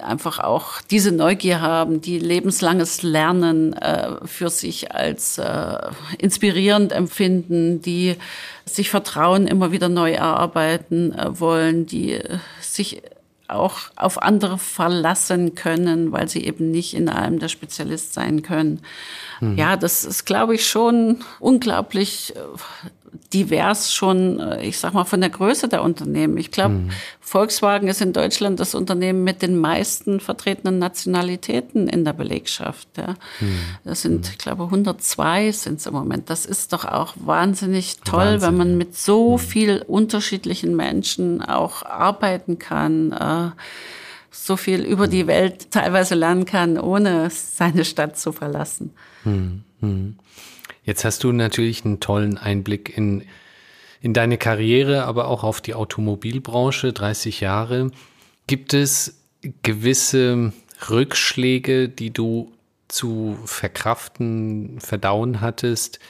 [0.00, 5.78] einfach auch diese Neugier haben, die lebenslanges Lernen äh, für sich als äh,
[6.18, 8.16] inspirierend empfinden, die
[8.64, 12.18] sich Vertrauen immer wieder neu erarbeiten äh, wollen, die
[12.60, 13.02] sich
[13.48, 18.80] auch auf andere verlassen können, weil sie eben nicht in allem der Spezialist sein können.
[19.40, 19.56] Mhm.
[19.56, 23.01] Ja, das ist, glaube ich, schon unglaublich äh,
[23.32, 26.36] divers schon, äh, ich sag mal, von der Größe der Unternehmen.
[26.36, 26.90] Ich glaube, mhm.
[27.20, 32.88] Volkswagen ist in Deutschland das Unternehmen mit den meisten vertretenen Nationalitäten in der Belegschaft.
[32.96, 33.14] Ja.
[33.40, 33.58] Mhm.
[33.84, 36.30] Das sind, ich glaube, 102 sind es im Moment.
[36.30, 38.48] Das ist doch auch wahnsinnig toll, Wahnsinn.
[38.48, 39.38] wenn man mit so mhm.
[39.38, 43.12] viel unterschiedlichen Menschen auch arbeiten kann.
[43.12, 43.50] Äh,
[44.30, 48.92] so viel über die Welt teilweise lernen kann, ohne seine Stadt zu verlassen.
[49.24, 49.64] Mhm.
[49.80, 50.16] mhm.
[50.84, 53.24] Jetzt hast du natürlich einen tollen Einblick in,
[54.00, 57.90] in deine Karriere, aber auch auf die Automobilbranche, 30 Jahre.
[58.46, 59.22] Gibt es
[59.62, 60.52] gewisse
[60.90, 62.52] Rückschläge, die du
[62.88, 66.00] zu verkraften, verdauen hattest,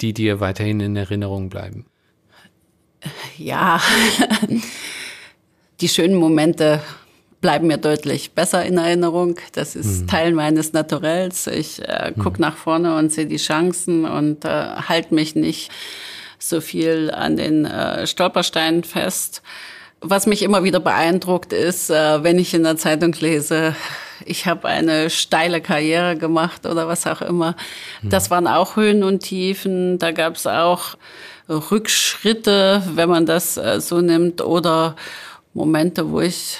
[0.00, 1.86] die dir weiterhin in Erinnerung bleiben?
[3.36, 3.80] Ja,
[5.80, 6.80] die schönen Momente
[7.42, 9.36] bleiben mir deutlich besser in Erinnerung.
[9.52, 10.06] Das ist mhm.
[10.06, 11.48] Teil meines Naturells.
[11.48, 12.40] Ich äh, gucke mhm.
[12.40, 15.70] nach vorne und sehe die Chancen und äh, halte mich nicht
[16.38, 19.42] so viel an den äh, Stolpersteinen fest.
[20.00, 23.74] Was mich immer wieder beeindruckt ist, äh, wenn ich in der Zeitung lese,
[24.24, 27.56] ich habe eine steile Karriere gemacht oder was auch immer.
[28.02, 28.10] Mhm.
[28.10, 29.98] Das waren auch Höhen und Tiefen.
[29.98, 30.96] Da gab es auch
[31.48, 34.94] Rückschritte, wenn man das äh, so nimmt, oder
[35.54, 36.58] Momente, wo ich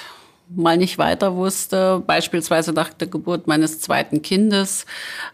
[0.55, 4.85] mal nicht weiter wusste, beispielsweise nach der Geburt meines zweiten Kindes.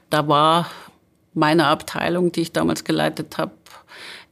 [0.09, 0.69] Da war
[1.33, 3.51] meine Abteilung, die ich damals geleitet habe,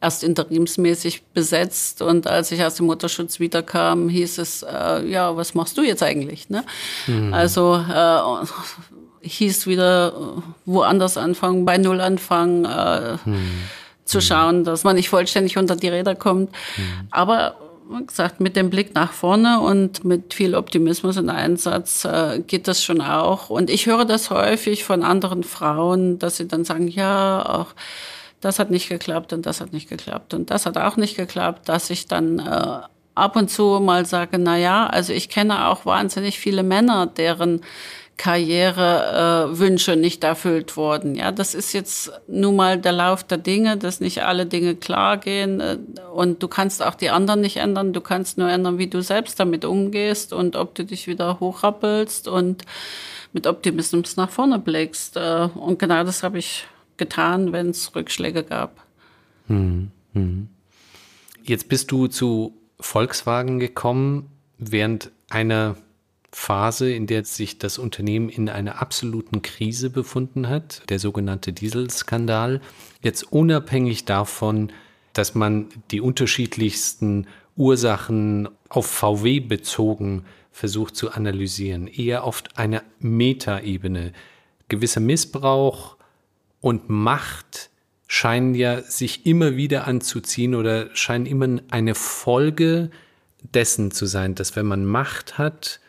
[0.02, 5.56] erst interimsmäßig besetzt und als ich aus dem Mutterschutz wiederkam, hieß es, äh, ja, was
[5.56, 6.50] machst du jetzt eigentlich?
[6.50, 6.64] Ne?
[7.08, 7.34] Mhm.
[7.34, 8.46] Also äh,
[9.28, 13.64] hieß wieder äh, woanders anfangen, bei Null anfangen, äh, mhm.
[14.06, 16.52] zu schauen, dass man nicht vollständig unter die Räder kommt.
[16.78, 17.08] Mhm.
[17.10, 17.56] Aber
[18.06, 22.84] gesagt, mit dem Blick nach vorne und mit viel Optimismus und Einsatz äh, geht das
[22.84, 23.50] schon auch.
[23.50, 27.74] Und ich höre das häufig von anderen Frauen, dass sie dann sagen, ja, auch
[28.42, 31.68] das hat nicht geklappt und das hat nicht geklappt und das hat auch nicht geklappt,
[31.70, 32.80] dass ich dann äh,
[33.16, 37.62] ab und zu mal sage, na ja, also ich kenne auch wahnsinnig viele Männer, deren
[38.18, 41.16] Karrierewünsche äh, nicht erfüllt wurden.
[41.16, 45.18] Ja, das ist jetzt nun mal der Lauf der Dinge, dass nicht alle Dinge klar
[45.18, 45.78] gehen äh,
[46.12, 47.94] und du kannst auch die anderen nicht ändern.
[47.94, 52.28] Du kannst nur ändern, wie du selbst damit umgehst und ob du dich wieder hochrappelst
[52.28, 52.64] und
[53.34, 55.16] mit Optimismus nach vorne blickst.
[55.16, 56.66] Äh, und genau das habe ich
[56.98, 58.84] getan, wenn es Rückschläge gab.
[59.48, 60.50] Hm, hm.
[61.44, 65.76] Jetzt bist du zu Volkswagen gekommen während einer
[66.32, 72.62] Phase, in der sich das Unternehmen in einer absoluten Krise befunden hat, der sogenannte Dieselskandal.
[73.02, 74.72] Jetzt unabhängig davon,
[75.14, 84.12] dass man die unterschiedlichsten Ursachen auf VW bezogen versucht zu analysieren, eher auf einer Metaebene.
[84.70, 85.98] Gewisser Missbrauch
[86.62, 87.70] und Macht
[88.08, 92.90] scheinen ja sich immer wieder anzuziehen oder scheinen immer eine Folge
[93.54, 95.80] dessen zu sein, dass wenn man Macht hat,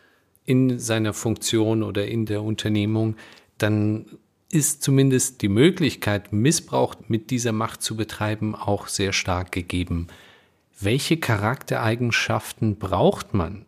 [0.49, 3.17] in seiner Funktion oder in der Unternehmung,
[3.59, 4.07] dann
[4.51, 10.07] ist zumindest die Möglichkeit, Missbrauch mit dieser Macht zu betreiben, auch sehr stark gegeben.
[10.81, 13.67] Welche Charaktereigenschaften braucht man,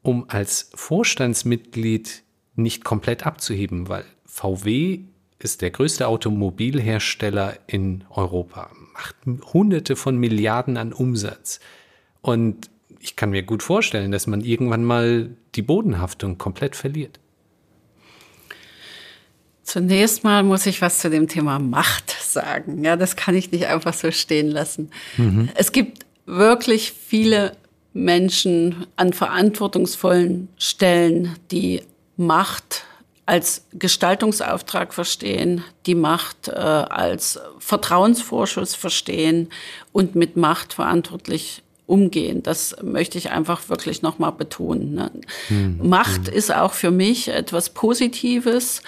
[0.00, 2.22] um als Vorstandsmitglied
[2.56, 3.90] nicht komplett abzuheben?
[3.90, 5.00] Weil VW
[5.40, 9.16] ist der größte Automobilhersteller in Europa, macht
[9.52, 11.60] Hunderte von Milliarden an Umsatz.
[12.22, 12.70] Und
[13.02, 17.18] ich kann mir gut vorstellen, dass man irgendwann mal die Bodenhaftung komplett verliert.
[19.64, 22.84] Zunächst mal muss ich was zu dem Thema Macht sagen.
[22.84, 24.90] Ja, das kann ich nicht einfach so stehen lassen.
[25.16, 25.48] Mhm.
[25.54, 27.56] Es gibt wirklich viele
[27.92, 31.82] Menschen an verantwortungsvollen Stellen, die
[32.16, 32.84] Macht
[33.26, 39.48] als Gestaltungsauftrag verstehen, die Macht äh, als Vertrauensvorschuss verstehen
[39.92, 42.42] und mit Macht verantwortlich umgehen.
[42.42, 44.94] Das möchte ich einfach wirklich nochmal betonen.
[44.94, 45.10] Ne?
[45.48, 45.78] Hm.
[45.82, 46.34] Macht hm.
[46.34, 48.80] ist auch für mich etwas Positives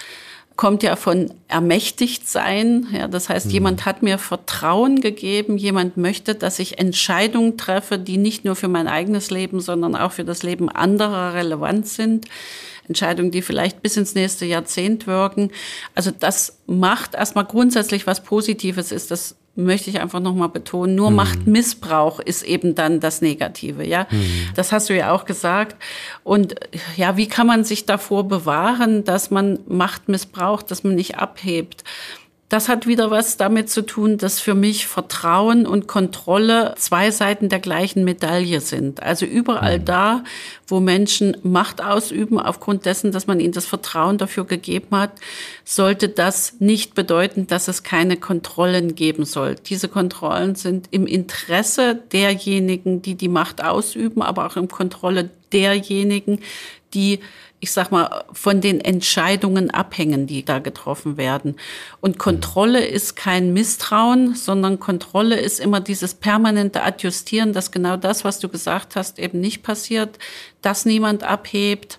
[0.55, 2.87] kommt ja von ermächtigt sein.
[2.93, 3.51] Ja, das heißt, mhm.
[3.51, 8.69] jemand hat mir Vertrauen gegeben, jemand möchte, dass ich Entscheidungen treffe, die nicht nur für
[8.69, 12.27] mein eigenes Leben, sondern auch für das Leben anderer relevant sind.
[12.87, 15.51] Entscheidungen, die vielleicht bis ins nächste Jahrzehnt wirken.
[15.93, 19.11] Also das macht erstmal grundsätzlich was Positives ist.
[19.11, 20.95] Das möchte ich einfach nochmal betonen.
[20.95, 21.15] Nur mhm.
[21.17, 24.07] Machtmissbrauch ist eben dann das Negative, ja.
[24.11, 24.49] Mhm.
[24.55, 25.75] Das hast du ja auch gesagt.
[26.23, 26.55] Und
[26.97, 31.83] ja, wie kann man sich davor bewahren, dass man Macht missbraucht, dass man nicht abhebt?
[32.47, 37.49] Das hat wieder was damit zu tun, dass für mich Vertrauen und Kontrolle zwei Seiten
[37.49, 39.01] der gleichen Medaille sind.
[39.01, 39.85] Also überall mhm.
[39.85, 40.23] da,
[40.67, 45.13] wo Menschen Macht ausüben, aufgrund dessen, dass man ihnen das Vertrauen dafür gegeben hat,
[45.63, 49.55] sollte das nicht bedeuten, dass es keine Kontrollen geben soll.
[49.55, 56.41] Diese Kontrollen sind im Interesse derjenigen, die die Macht ausüben, aber auch im Kontrolle derjenigen,
[56.93, 57.21] die
[57.65, 61.55] ich sag mal, von den Entscheidungen abhängen, die da getroffen werden.
[61.99, 68.23] Und Kontrolle ist kein Misstrauen, sondern Kontrolle ist immer dieses permanente Adjustieren, dass genau das,
[68.23, 70.19] was du gesagt hast, eben nicht passiert,
[70.61, 71.97] dass niemand abhebt.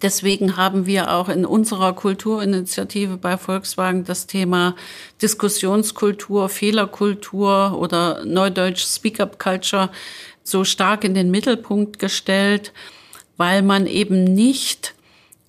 [0.00, 4.74] Deswegen haben wir auch in unserer Kulturinitiative bei Volkswagen das Thema
[5.20, 9.90] Diskussionskultur, Fehlerkultur oder Neudeutsch Speak-up-Culture
[10.42, 12.72] so stark in den Mittelpunkt gestellt
[13.36, 14.94] weil man eben nicht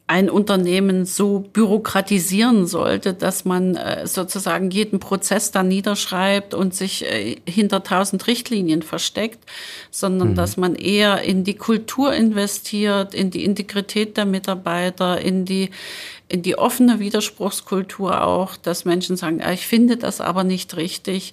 [0.10, 7.04] ein Unternehmen so bürokratisieren sollte, dass man äh, sozusagen jeden Prozess dann niederschreibt und sich
[7.06, 9.40] äh, hinter tausend Richtlinien versteckt,
[9.92, 10.36] sondern mhm.
[10.36, 15.72] dass man eher in die Kultur investiert, in die Integrität der Mitarbeiter, in die
[16.30, 21.32] die offene Widerspruchskultur auch, dass Menschen sagen, ich finde das aber nicht richtig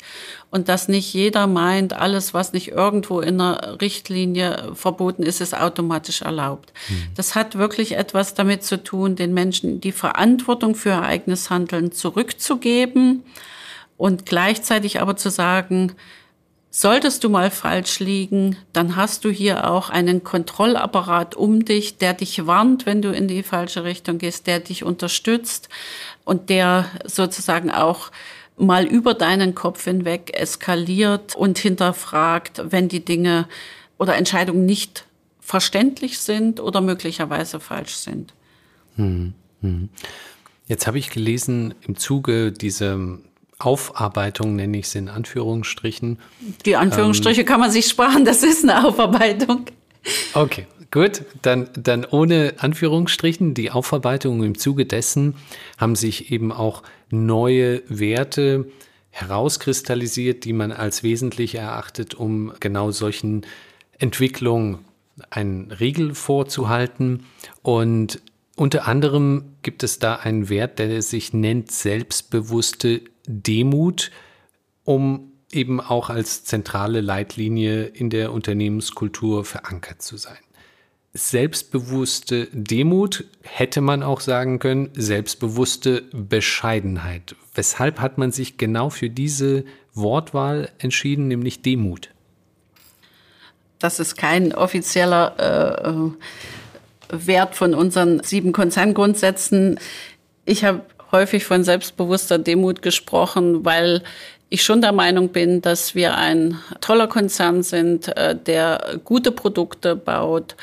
[0.51, 5.57] und dass nicht jeder meint, alles, was nicht irgendwo in einer Richtlinie verboten ist, ist
[5.57, 6.73] automatisch erlaubt.
[6.89, 7.09] Mhm.
[7.17, 11.91] Das hat wirklich etwas damit zu tun, den Menschen die Verantwortung für ihr eigenes Handeln
[11.91, 13.25] zurückzugeben
[13.97, 15.95] und gleichzeitig aber zu sagen,
[16.77, 22.15] Solltest du mal falsch liegen, dann hast du hier auch einen Kontrollapparat um dich, der
[22.15, 25.69] dich warnt, wenn du in die falsche Richtung gehst, der dich unterstützt
[26.25, 28.11] und der sozusagen auch
[28.57, 33.47] mal über deinen Kopf hinweg eskaliert und hinterfragt, wenn die Dinge
[33.97, 35.07] oder Entscheidungen nicht
[35.39, 38.35] verständlich sind oder möglicherweise falsch sind.
[38.97, 39.91] Hm, hm.
[40.67, 42.99] Jetzt habe ich gelesen, im Zuge dieser
[43.59, 46.19] Aufarbeitung nenne ich es in Anführungsstrichen.
[46.65, 49.67] Die Anführungsstriche ähm, kann man sich sparen, das ist eine Aufarbeitung.
[50.35, 51.23] Okay, gut.
[51.43, 53.55] Dann, dann ohne Anführungsstrichen.
[53.55, 55.35] Die Aufarbeitung im Zuge dessen
[55.79, 58.67] haben sich eben auch neue Werte
[59.11, 63.47] herauskristallisiert, die man als wesentlich erachtet, um genau solchen
[63.99, 64.81] Entwicklungen
[65.31, 67.25] einen Riegel vorzuhalten.
[67.63, 68.21] Und
[68.57, 74.11] unter anderem gibt es da einen Wert, der sich nennt selbstbewusste Demut,
[74.85, 80.39] um eben auch als zentrale Leitlinie in der Unternehmenskultur verankert zu sein.
[81.17, 87.37] Selbstbewusste Demut hätte man auch sagen können, selbstbewusste Bescheidenheit.
[87.55, 92.11] Weshalb hat man sich genau für diese Wortwahl entschieden, nämlich Demut?
[93.79, 96.15] Das ist kein offizieller
[97.11, 99.79] äh, Wert von unseren sieben Konzerngrundsätzen.
[100.47, 100.83] Ich habe
[101.15, 104.03] häufig von selbstbewusster Demut gesprochen, weil
[104.55, 109.97] ich schon der Meinung bin, dass wir ein toller Konzern sind, äh, der gute Produkte
[109.97, 110.57] baut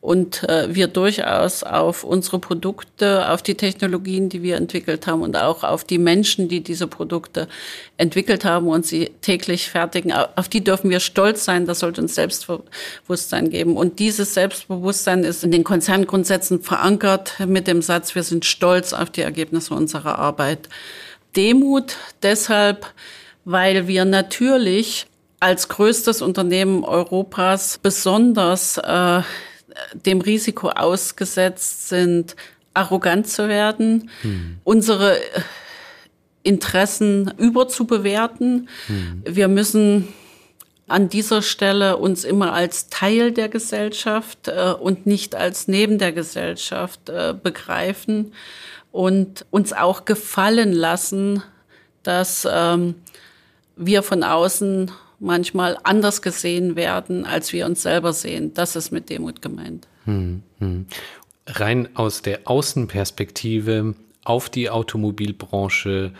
[0.00, 5.36] und äh, wir durchaus auf unsere Produkte, auf die Technologien, die wir entwickelt haben und
[5.36, 7.48] auch auf die Menschen, die diese Produkte
[7.96, 11.64] entwickelt haben und sie täglich fertigen, auf die dürfen wir stolz sein.
[11.64, 13.78] Das sollte uns Selbstbewusstsein geben.
[13.78, 19.08] Und dieses Selbstbewusstsein ist in den Konzerngrundsätzen verankert mit dem Satz, wir sind stolz auf
[19.08, 20.68] die Ergebnisse unserer Arbeit.
[21.34, 22.86] Demut deshalb,
[23.44, 25.06] weil wir natürlich
[25.40, 29.22] als größtes Unternehmen Europas besonders äh,
[29.94, 32.36] dem Risiko ausgesetzt sind,
[32.72, 34.58] arrogant zu werden, hm.
[34.64, 35.40] unsere äh,
[36.42, 38.68] Interessen überzubewerten.
[38.86, 39.22] Hm.
[39.26, 40.08] Wir müssen
[40.86, 46.12] an dieser Stelle uns immer als Teil der Gesellschaft äh, und nicht als neben der
[46.12, 48.32] Gesellschaft äh, begreifen
[48.92, 51.42] und uns auch gefallen lassen,
[52.02, 52.96] dass ähm,
[53.76, 58.52] wir von außen manchmal anders gesehen werden, als wir uns selber sehen.
[58.54, 59.88] Das ist mit Demut gemeint.
[60.04, 60.86] Hm, hm.
[61.46, 66.12] Rein aus der Außenperspektive auf die Automobilbranche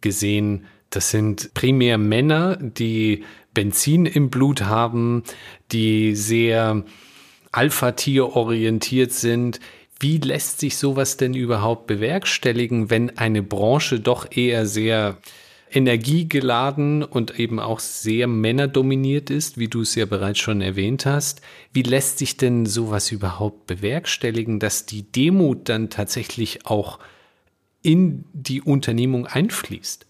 [0.00, 5.22] gesehen, das sind primär Männer, die Benzin im Blut haben,
[5.72, 6.84] die sehr
[7.52, 9.60] Alpha-Tier orientiert sind.
[10.00, 15.18] Wie lässt sich sowas denn überhaupt bewerkstelligen, wenn eine Branche doch eher sehr
[15.70, 21.40] energiegeladen und eben auch sehr männerdominiert ist, wie du es ja bereits schon erwähnt hast.
[21.72, 26.98] Wie lässt sich denn sowas überhaupt bewerkstelligen, dass die Demut dann tatsächlich auch
[27.82, 30.06] in die Unternehmung einfließt?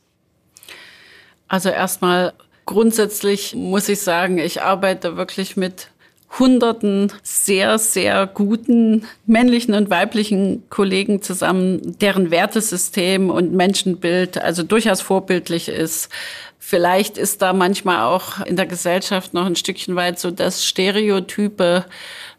[1.49, 2.35] Also erstmal
[2.67, 5.91] grundsätzlich muss ich sagen, ich arbeite wirklich mit
[6.39, 15.01] hunderten sehr, sehr guten männlichen und weiblichen Kollegen zusammen, deren Wertesystem und Menschenbild also durchaus
[15.01, 16.11] vorbildlich ist.
[16.59, 21.87] Vielleicht ist da manchmal auch in der Gesellschaft noch ein Stückchen weit so das Stereotype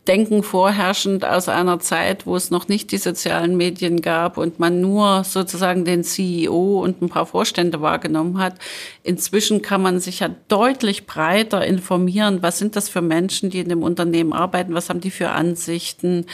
[0.10, 4.82] Denken vorherrschend aus einer Zeit, wo es noch nicht die sozialen Medien gab und man
[4.82, 8.56] nur sozusagen den CEO und ein paar Vorstände wahrgenommen hat.
[9.04, 12.42] Inzwischen kann man sich ja deutlich breiter informieren.
[12.42, 14.74] Was sind das für Menschen, die in dem Unternehmen arbeiten?
[14.74, 16.26] Was haben die für Ansichten?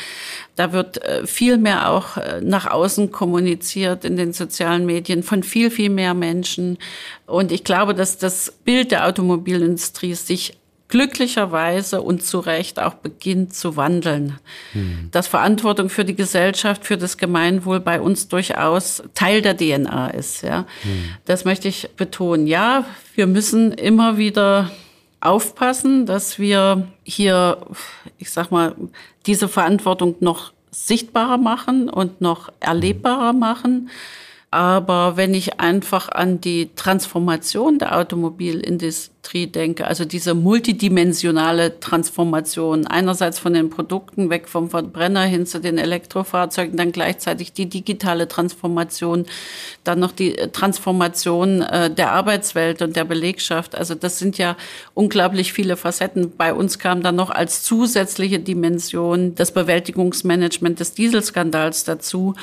[0.55, 5.43] Da wird äh, viel mehr auch äh, nach außen kommuniziert in den sozialen Medien von
[5.43, 6.77] viel, viel mehr Menschen.
[7.25, 10.53] Und ich glaube, dass das Bild der Automobilindustrie sich
[10.95, 14.39] glücklicherweise und zu Recht auch beginnt zu wandeln.
[14.71, 15.09] Hm.
[15.11, 20.41] Dass Verantwortung für die Gesellschaft, für das Gemeinwohl bei uns durchaus Teil der DNA ist.
[20.41, 20.59] Ja.
[20.83, 21.09] Hm.
[21.25, 22.47] Das möchte ich betonen.
[22.47, 24.71] Ja, wir müssen immer wieder
[25.19, 27.57] aufpassen, dass wir hier,
[28.17, 28.73] ich sag mal,
[29.25, 33.89] diese Verantwortung noch sichtbarer machen und noch erlebbarer machen.
[34.55, 43.37] Aber wenn ich einfach an die Transformation der Automobilindustrie denke, also diese multidimensionale Transformation, einerseits
[43.37, 49.25] von den Produkten weg vom Verbrenner hin zu den Elektrofahrzeugen, dann gleichzeitig die digitale Transformation,
[49.83, 53.75] dann noch die Transformation äh, der Arbeitswelt und der Belegschaft.
[53.75, 54.55] Also das sind ja
[54.93, 56.31] unglaublich viele Facetten.
[56.37, 62.35] Bei uns kam dann noch als zusätzliche Dimension das Bewältigungsmanagement des Dieselskandals dazu.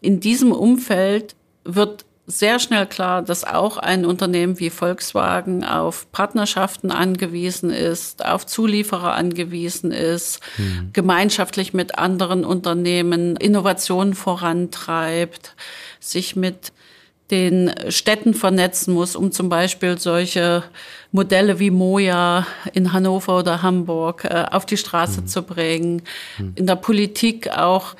[0.00, 1.34] In diesem Umfeld
[1.68, 8.44] wird sehr schnell klar, dass auch ein Unternehmen wie Volkswagen auf Partnerschaften angewiesen ist, auf
[8.44, 10.90] Zulieferer angewiesen ist, mhm.
[10.92, 15.54] gemeinschaftlich mit anderen Unternehmen Innovationen vorantreibt,
[16.00, 16.72] sich mit
[17.30, 20.64] den Städten vernetzen muss, um zum Beispiel solche
[21.12, 25.26] Modelle wie Moja in Hannover oder Hamburg äh, auf die Straße mhm.
[25.26, 26.02] zu bringen.
[26.38, 26.52] Mhm.
[26.56, 27.94] In der Politik auch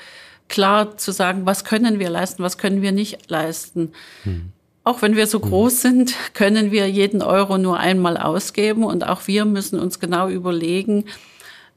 [0.48, 3.92] klar zu sagen, was können wir leisten, was können wir nicht leisten.
[4.24, 4.52] Hm.
[4.84, 9.26] Auch wenn wir so groß sind, können wir jeden Euro nur einmal ausgeben und auch
[9.26, 11.04] wir müssen uns genau überlegen,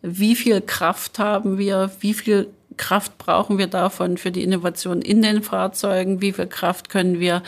[0.01, 2.47] wie viel Kraft haben wir, wie viel
[2.77, 7.43] Kraft brauchen wir davon für die Innovation in den Fahrzeugen, wie viel Kraft können wir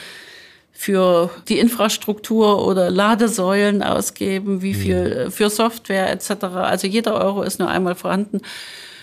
[0.72, 6.44] für die Infrastruktur oder Ladesäulen ausgeben, wie viel für Software etc.
[6.56, 8.42] Also jeder Euro ist nur einmal vorhanden.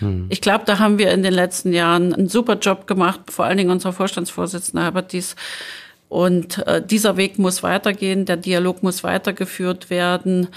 [0.01, 0.27] Hm.
[0.29, 3.57] Ich glaube, da haben wir in den letzten Jahren einen super Job gemacht, vor allen
[3.57, 5.35] Dingen unser Vorstandsvorsitzender Herbert Dies.
[6.09, 10.49] Und äh, dieser Weg muss weitergehen, der Dialog muss weitergeführt werden.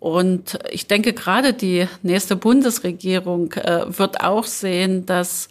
[0.00, 5.48] Und ich denke, gerade die nächste Bundesregierung äh, wird auch sehen, dass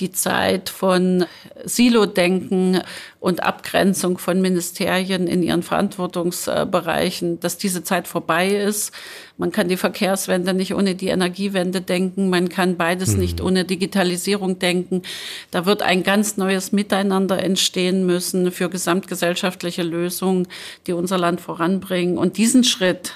[0.00, 1.24] die Zeit von
[1.64, 2.82] Silo-Denken
[3.20, 8.92] und Abgrenzung von Ministerien in ihren Verantwortungsbereichen, dass diese Zeit vorbei ist.
[9.36, 12.30] Man kann die Verkehrswende nicht ohne die Energiewende denken.
[12.30, 13.20] Man kann beides mhm.
[13.20, 15.02] nicht ohne Digitalisierung denken.
[15.50, 20.46] Da wird ein ganz neues Miteinander entstehen müssen für gesamtgesellschaftliche Lösungen,
[20.86, 22.18] die unser Land voranbringen.
[22.18, 23.14] Und diesen Schritt,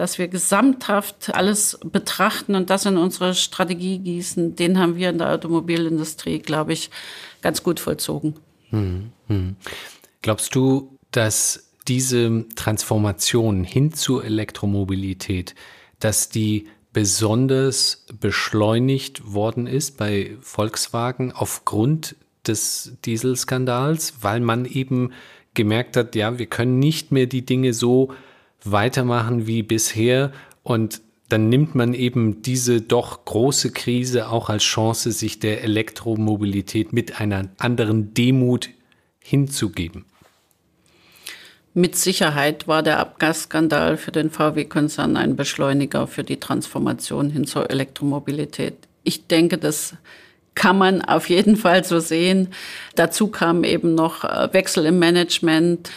[0.00, 5.18] dass wir gesamthaft alles betrachten und das in unsere Strategie gießen, den haben wir in
[5.18, 6.88] der Automobilindustrie, glaube ich,
[7.42, 8.34] ganz gut vollzogen.
[8.70, 9.56] Hm, hm.
[10.22, 15.54] Glaubst du, dass diese Transformation hin zur Elektromobilität,
[15.98, 25.12] dass die besonders beschleunigt worden ist bei Volkswagen aufgrund des Dieselskandals, weil man eben
[25.52, 28.14] gemerkt hat, ja, wir können nicht mehr die Dinge so
[28.64, 30.32] weitermachen wie bisher
[30.62, 36.92] und dann nimmt man eben diese doch große Krise auch als Chance, sich der Elektromobilität
[36.92, 38.70] mit einer anderen Demut
[39.22, 40.04] hinzugeben.
[41.72, 47.70] Mit Sicherheit war der Abgasskandal für den VW-Konzern ein Beschleuniger für die Transformation hin zur
[47.70, 48.74] Elektromobilität.
[49.04, 49.94] Ich denke, das
[50.56, 52.48] kann man auf jeden Fall so sehen.
[52.96, 55.90] Dazu kam eben noch äh, Wechsel im Management,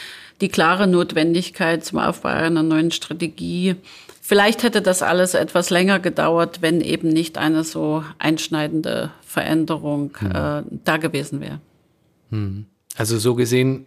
[0.43, 3.75] die klare Notwendigkeit zum Aufbau einer neuen Strategie.
[4.21, 10.31] Vielleicht hätte das alles etwas länger gedauert, wenn eben nicht eine so einschneidende Veränderung hm.
[10.31, 11.61] äh, da gewesen wäre.
[12.29, 12.65] Hm.
[12.97, 13.85] Also so gesehen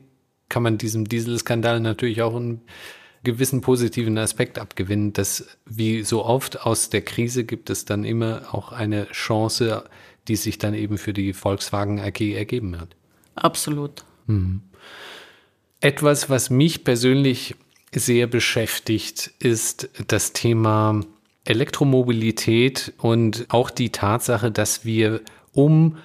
[0.48, 2.62] kann man diesem Dieselskandal natürlich auch einen
[3.22, 8.42] gewissen positiven Aspekt abgewinnen, dass wie so oft aus der Krise gibt es dann immer
[8.52, 9.84] auch eine Chance,
[10.26, 12.96] die sich dann eben für die Volkswagen AG ergeben hat.
[13.34, 14.04] Absolut.
[14.26, 14.62] Hm.
[15.80, 17.54] Etwas, was mich persönlich
[17.94, 21.00] sehr beschäftigt, ist das Thema
[21.44, 25.20] Elektromobilität und auch die Tatsache, dass wir
[25.52, 25.98] um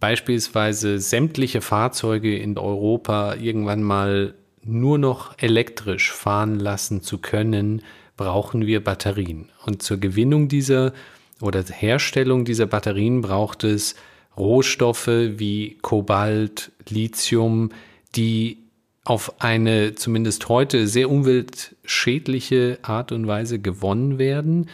[0.00, 4.34] beispielsweise sämtliche Fahrzeuge in Europa irgendwann mal
[4.64, 7.82] nur noch elektrisch fahren lassen zu können,
[8.16, 9.50] brauchen wir Batterien.
[9.64, 10.92] Und zur Gewinnung dieser
[11.40, 13.94] oder Herstellung dieser Batterien braucht es
[14.36, 17.70] Rohstoffe wie Kobalt, Lithium,
[18.14, 18.61] die
[19.04, 24.68] auf eine zumindest heute sehr umweltschädliche Art und Weise gewonnen werden,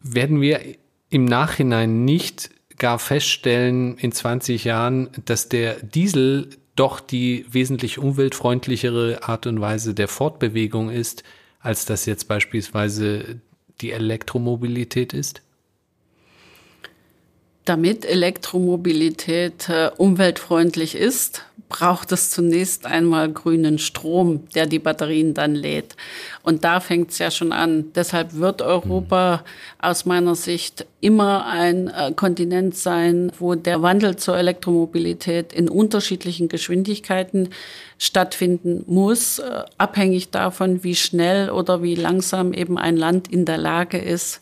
[0.00, 0.60] werden wir
[1.08, 9.20] im Nachhinein nicht gar feststellen in 20 Jahren, dass der Diesel doch die wesentlich umweltfreundlichere
[9.22, 11.22] Art und Weise der Fortbewegung ist,
[11.60, 13.40] als das jetzt beispielsweise
[13.80, 15.43] die Elektromobilität ist?
[17.64, 25.54] Damit Elektromobilität äh, umweltfreundlich ist, braucht es zunächst einmal grünen Strom, der die Batterien dann
[25.54, 25.96] lädt.
[26.42, 27.86] Und da fängt es ja schon an.
[27.94, 29.44] Deshalb wird Europa
[29.80, 36.48] aus meiner Sicht immer ein äh, Kontinent sein, wo der Wandel zur Elektromobilität in unterschiedlichen
[36.48, 37.48] Geschwindigkeiten
[37.98, 43.58] stattfinden muss, äh, abhängig davon, wie schnell oder wie langsam eben ein Land in der
[43.58, 44.40] Lage ist,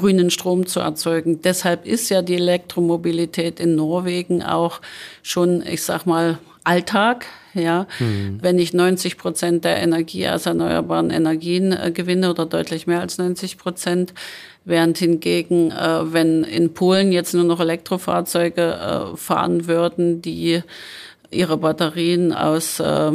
[0.00, 1.42] grünen Strom zu erzeugen.
[1.42, 4.80] Deshalb ist ja die Elektromobilität in Norwegen auch
[5.22, 7.26] schon, ich sag mal, Alltag.
[7.52, 8.38] Ja, mhm.
[8.40, 13.18] wenn ich 90 Prozent der Energie aus erneuerbaren Energien äh, gewinne oder deutlich mehr als
[13.18, 14.14] 90 Prozent,
[14.64, 20.62] während hingegen, äh, wenn in Polen jetzt nur noch Elektrofahrzeuge äh, fahren würden, die
[21.32, 23.12] ihre Batterien aus äh,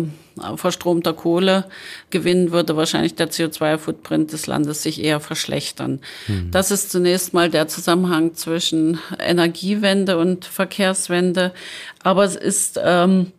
[0.56, 1.66] verstromter Kohle
[2.10, 6.02] gewinnen, würde wahrscheinlich der CO2-Footprint des Landes sich eher verschlechtern.
[6.28, 6.52] Mhm.
[6.52, 11.54] Das ist zunächst mal der Zusammenhang zwischen Energiewende und Verkehrswende.
[12.04, 13.32] Aber es ist ähm,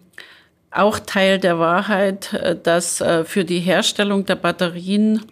[0.71, 5.23] auch Teil der Wahrheit, äh, dass äh, für die Herstellung der Batterien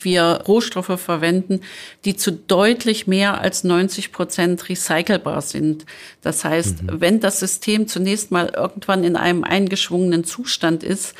[0.00, 1.60] wir Rohstoffe verwenden,
[2.04, 5.86] die zu deutlich mehr als 90 Prozent recycelbar sind.
[6.22, 7.00] Das heißt, mhm.
[7.00, 11.14] wenn das System zunächst mal irgendwann in einem eingeschwungenen Zustand ist,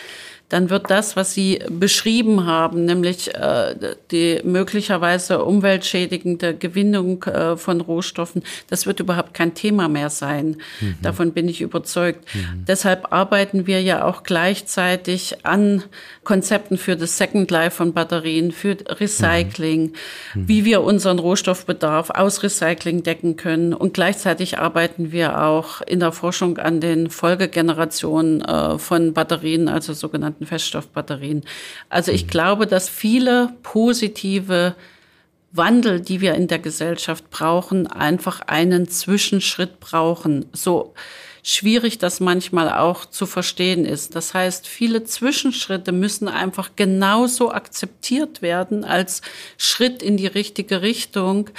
[0.48, 3.74] dann wird das, was Sie beschrieben haben, nämlich äh,
[4.12, 10.58] die möglicherweise umweltschädigende Gewinnung äh, von Rohstoffen, das wird überhaupt kein Thema mehr sein.
[10.80, 10.96] Mhm.
[11.02, 12.24] Davon bin ich überzeugt.
[12.34, 12.64] Mhm.
[12.66, 15.82] Deshalb arbeiten wir ja auch gleichzeitig an
[16.22, 19.94] Konzepten für das Second Life von Batterien, für Recycling,
[20.34, 20.48] mhm.
[20.48, 23.74] wie wir unseren Rohstoffbedarf aus Recycling decken können.
[23.74, 29.92] Und gleichzeitig arbeiten wir auch in der Forschung an den Folgegenerationen äh, von Batterien, also
[29.92, 31.42] sogenannten sogenannten Feststoffbatterien.
[31.88, 32.30] Also ich mhm.
[32.30, 34.74] glaube, dass viele positive
[35.52, 40.46] Wandel, die wir in der Gesellschaft brauchen, einfach einen Zwischenschritt brauchen.
[40.52, 40.94] So
[41.42, 44.14] schwierig das manchmal auch zu verstehen ist.
[44.16, 49.22] Das heißt, viele Zwischenschritte müssen einfach genauso akzeptiert werden als
[49.56, 51.50] Schritt in die richtige Richtung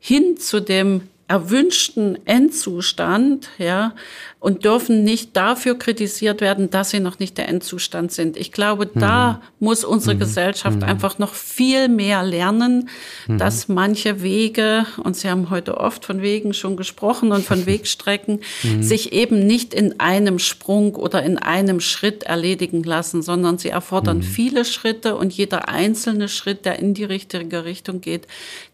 [0.00, 3.94] hin zu dem erwünschten Endzustand, ja,
[4.40, 8.36] und dürfen nicht dafür kritisiert werden, dass sie noch nicht der Endzustand sind.
[8.36, 9.00] Ich glaube, mhm.
[9.00, 10.20] da muss unsere mhm.
[10.20, 10.84] Gesellschaft mhm.
[10.84, 12.88] einfach noch viel mehr lernen,
[13.26, 13.38] mhm.
[13.38, 18.40] dass manche Wege, und Sie haben heute oft von Wegen schon gesprochen und von Wegstrecken,
[18.62, 18.82] mhm.
[18.82, 24.18] sich eben nicht in einem Sprung oder in einem Schritt erledigen lassen, sondern sie erfordern
[24.18, 24.22] mhm.
[24.22, 28.28] viele Schritte und jeder einzelne Schritt, der in die richtige Richtung geht,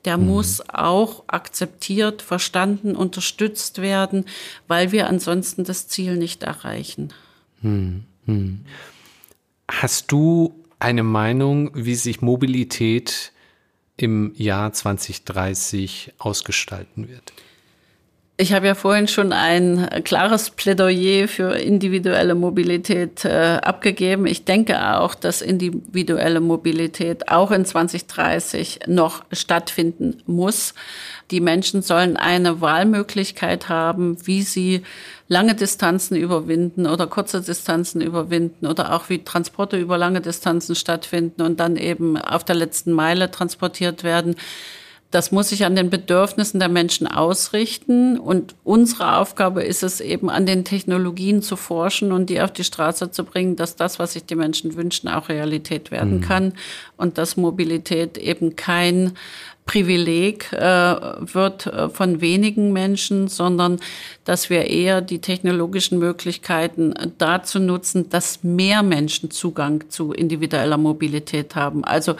[0.04, 2.43] der muss auch akzeptiert, verstanden,
[2.96, 4.24] unterstützt werden,
[4.68, 7.12] weil wir ansonsten ansonsten das Ziel nicht erreichen.
[7.60, 8.64] Hm, hm.
[9.70, 13.32] Hast du eine Meinung, wie sich Mobilität
[13.96, 17.32] im Jahr 2030 ausgestalten wird?
[18.36, 24.26] Ich habe ja vorhin schon ein klares Plädoyer für individuelle Mobilität äh, abgegeben.
[24.26, 30.74] Ich denke auch, dass individuelle Mobilität auch in 2030 noch stattfinden muss.
[31.30, 34.82] Die Menschen sollen eine Wahlmöglichkeit haben, wie sie
[35.28, 41.40] lange Distanzen überwinden oder kurze Distanzen überwinden oder auch wie Transporte über lange Distanzen stattfinden
[41.42, 44.34] und dann eben auf der letzten Meile transportiert werden.
[45.14, 48.18] Das muss sich an den Bedürfnissen der Menschen ausrichten.
[48.18, 52.64] Und unsere Aufgabe ist es eben, an den Technologien zu forschen und die auf die
[52.64, 56.20] Straße zu bringen, dass das, was sich die Menschen wünschen, auch Realität werden mhm.
[56.22, 56.52] kann.
[56.96, 59.12] Und dass Mobilität eben kein
[59.66, 63.80] Privileg äh, wird äh, von wenigen Menschen, sondern
[64.24, 71.56] dass wir eher die technologischen Möglichkeiten dazu nutzen, dass mehr Menschen Zugang zu individueller Mobilität
[71.56, 71.82] haben.
[71.82, 72.14] Also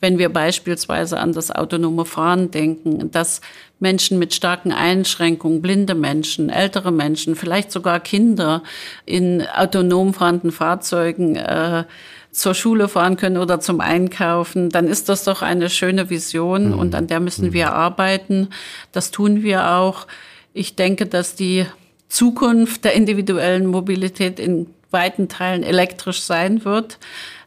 [0.00, 3.40] wenn wir beispielsweise an das autonome Fahren denken, dass
[3.78, 8.62] Menschen mit starken Einschränkungen, blinde Menschen, ältere Menschen, vielleicht sogar Kinder
[9.06, 11.84] in autonom fahrenden Fahrzeugen äh,
[12.32, 16.78] zur Schule fahren können oder zum Einkaufen, dann ist das doch eine schöne Vision mhm.
[16.78, 17.52] und an der müssen mhm.
[17.52, 18.48] wir arbeiten.
[18.92, 20.06] Das tun wir auch.
[20.52, 21.66] Ich denke, dass die
[22.08, 26.98] Zukunft der individuellen Mobilität in weiten Teilen elektrisch sein wird.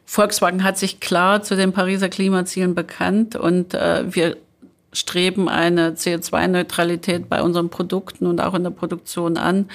[0.06, 4.38] Volkswagen hat sich klar zu den Pariser Klimazielen bekannt und äh, wir
[4.92, 9.70] streben eine CO2-Neutralität bei unseren Produkten und auch in der Produktion an.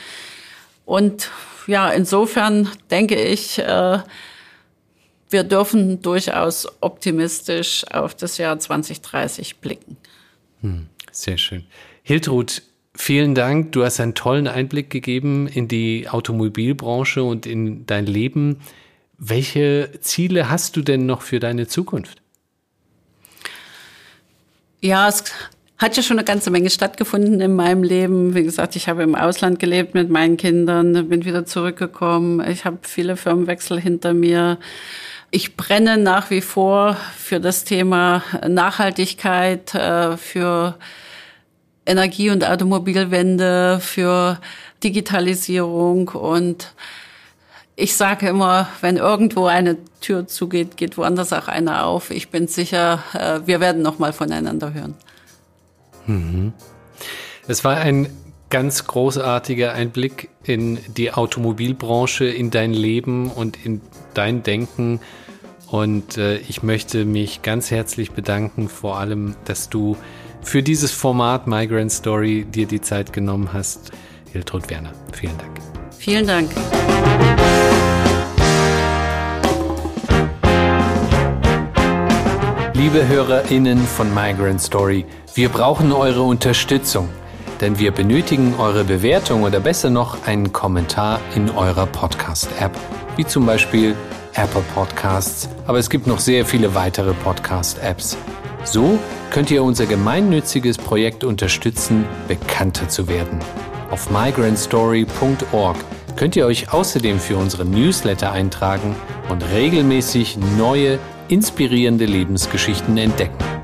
[0.84, 1.30] Und
[1.66, 3.98] ja, insofern denke ich, äh,
[5.30, 9.96] wir dürfen durchaus optimistisch auf das Jahr 2030 blicken.
[10.62, 11.64] Hm, sehr schön.
[12.02, 12.62] Hiltrud,
[12.94, 13.72] vielen Dank.
[13.72, 18.60] Du hast einen tollen Einblick gegeben in die Automobilbranche und in dein Leben.
[19.18, 22.22] Welche Ziele hast du denn noch für deine Zukunft?
[24.80, 25.24] Ja, es
[25.76, 28.34] hat ja schon eine ganze Menge stattgefunden in meinem Leben.
[28.34, 32.40] Wie gesagt, ich habe im Ausland gelebt mit meinen Kindern, bin wieder zurückgekommen.
[32.48, 34.58] Ich habe viele Firmenwechsel hinter mir.
[35.30, 40.78] Ich brenne nach wie vor für das Thema Nachhaltigkeit, äh, für
[41.84, 44.40] Energie- und Automobilwende, für
[44.82, 46.72] Digitalisierung und
[47.76, 52.10] ich sage immer, wenn irgendwo eine Tür zugeht, geht woanders auch eine auf.
[52.10, 54.94] Ich bin sicher, äh, wir werden noch mal voneinander hören.
[56.06, 56.52] Mhm.
[57.46, 58.08] Es war ein
[58.50, 63.80] ganz großartiger Einblick in die Automobilbranche, in dein Leben und in
[64.14, 65.00] dein Denken.
[65.70, 69.96] Und äh, ich möchte mich ganz herzlich bedanken, vor allem, dass du
[70.40, 73.92] für dieses Format Migrant Story dir die Zeit genommen hast.
[74.32, 75.58] Hiltrud Werner, vielen Dank.
[75.98, 76.50] Vielen Dank.
[82.74, 87.08] Liebe HörerInnen von Migrant Story, wir brauchen eure Unterstützung,
[87.60, 92.72] denn wir benötigen eure Bewertung oder besser noch einen Kommentar in eurer Podcast-App,
[93.16, 93.94] wie zum Beispiel
[94.34, 98.16] Apple Podcasts, aber es gibt noch sehr viele weitere Podcast-Apps.
[98.64, 98.98] So
[99.30, 103.38] könnt ihr unser gemeinnütziges Projekt unterstützen, bekannter zu werden.
[103.90, 105.76] Auf migrantstory.org
[106.16, 108.94] könnt ihr euch außerdem für unsere Newsletter eintragen
[109.28, 110.98] und regelmäßig neue
[111.28, 113.57] inspirierende Lebensgeschichten entdecken.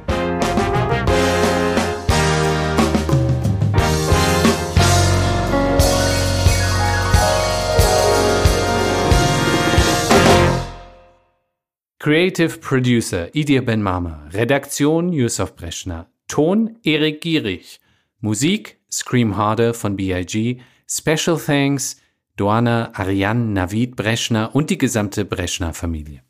[12.04, 17.80] Creative Producer Idir Ben Mama, Redaktion Yusuf Breschner, Ton Erik Gierig,
[18.20, 21.96] Musik Scream Harder von BIG, Special Thanks
[22.36, 26.20] Doana Ariane Navid Breschner und die gesamte Breschner Familie.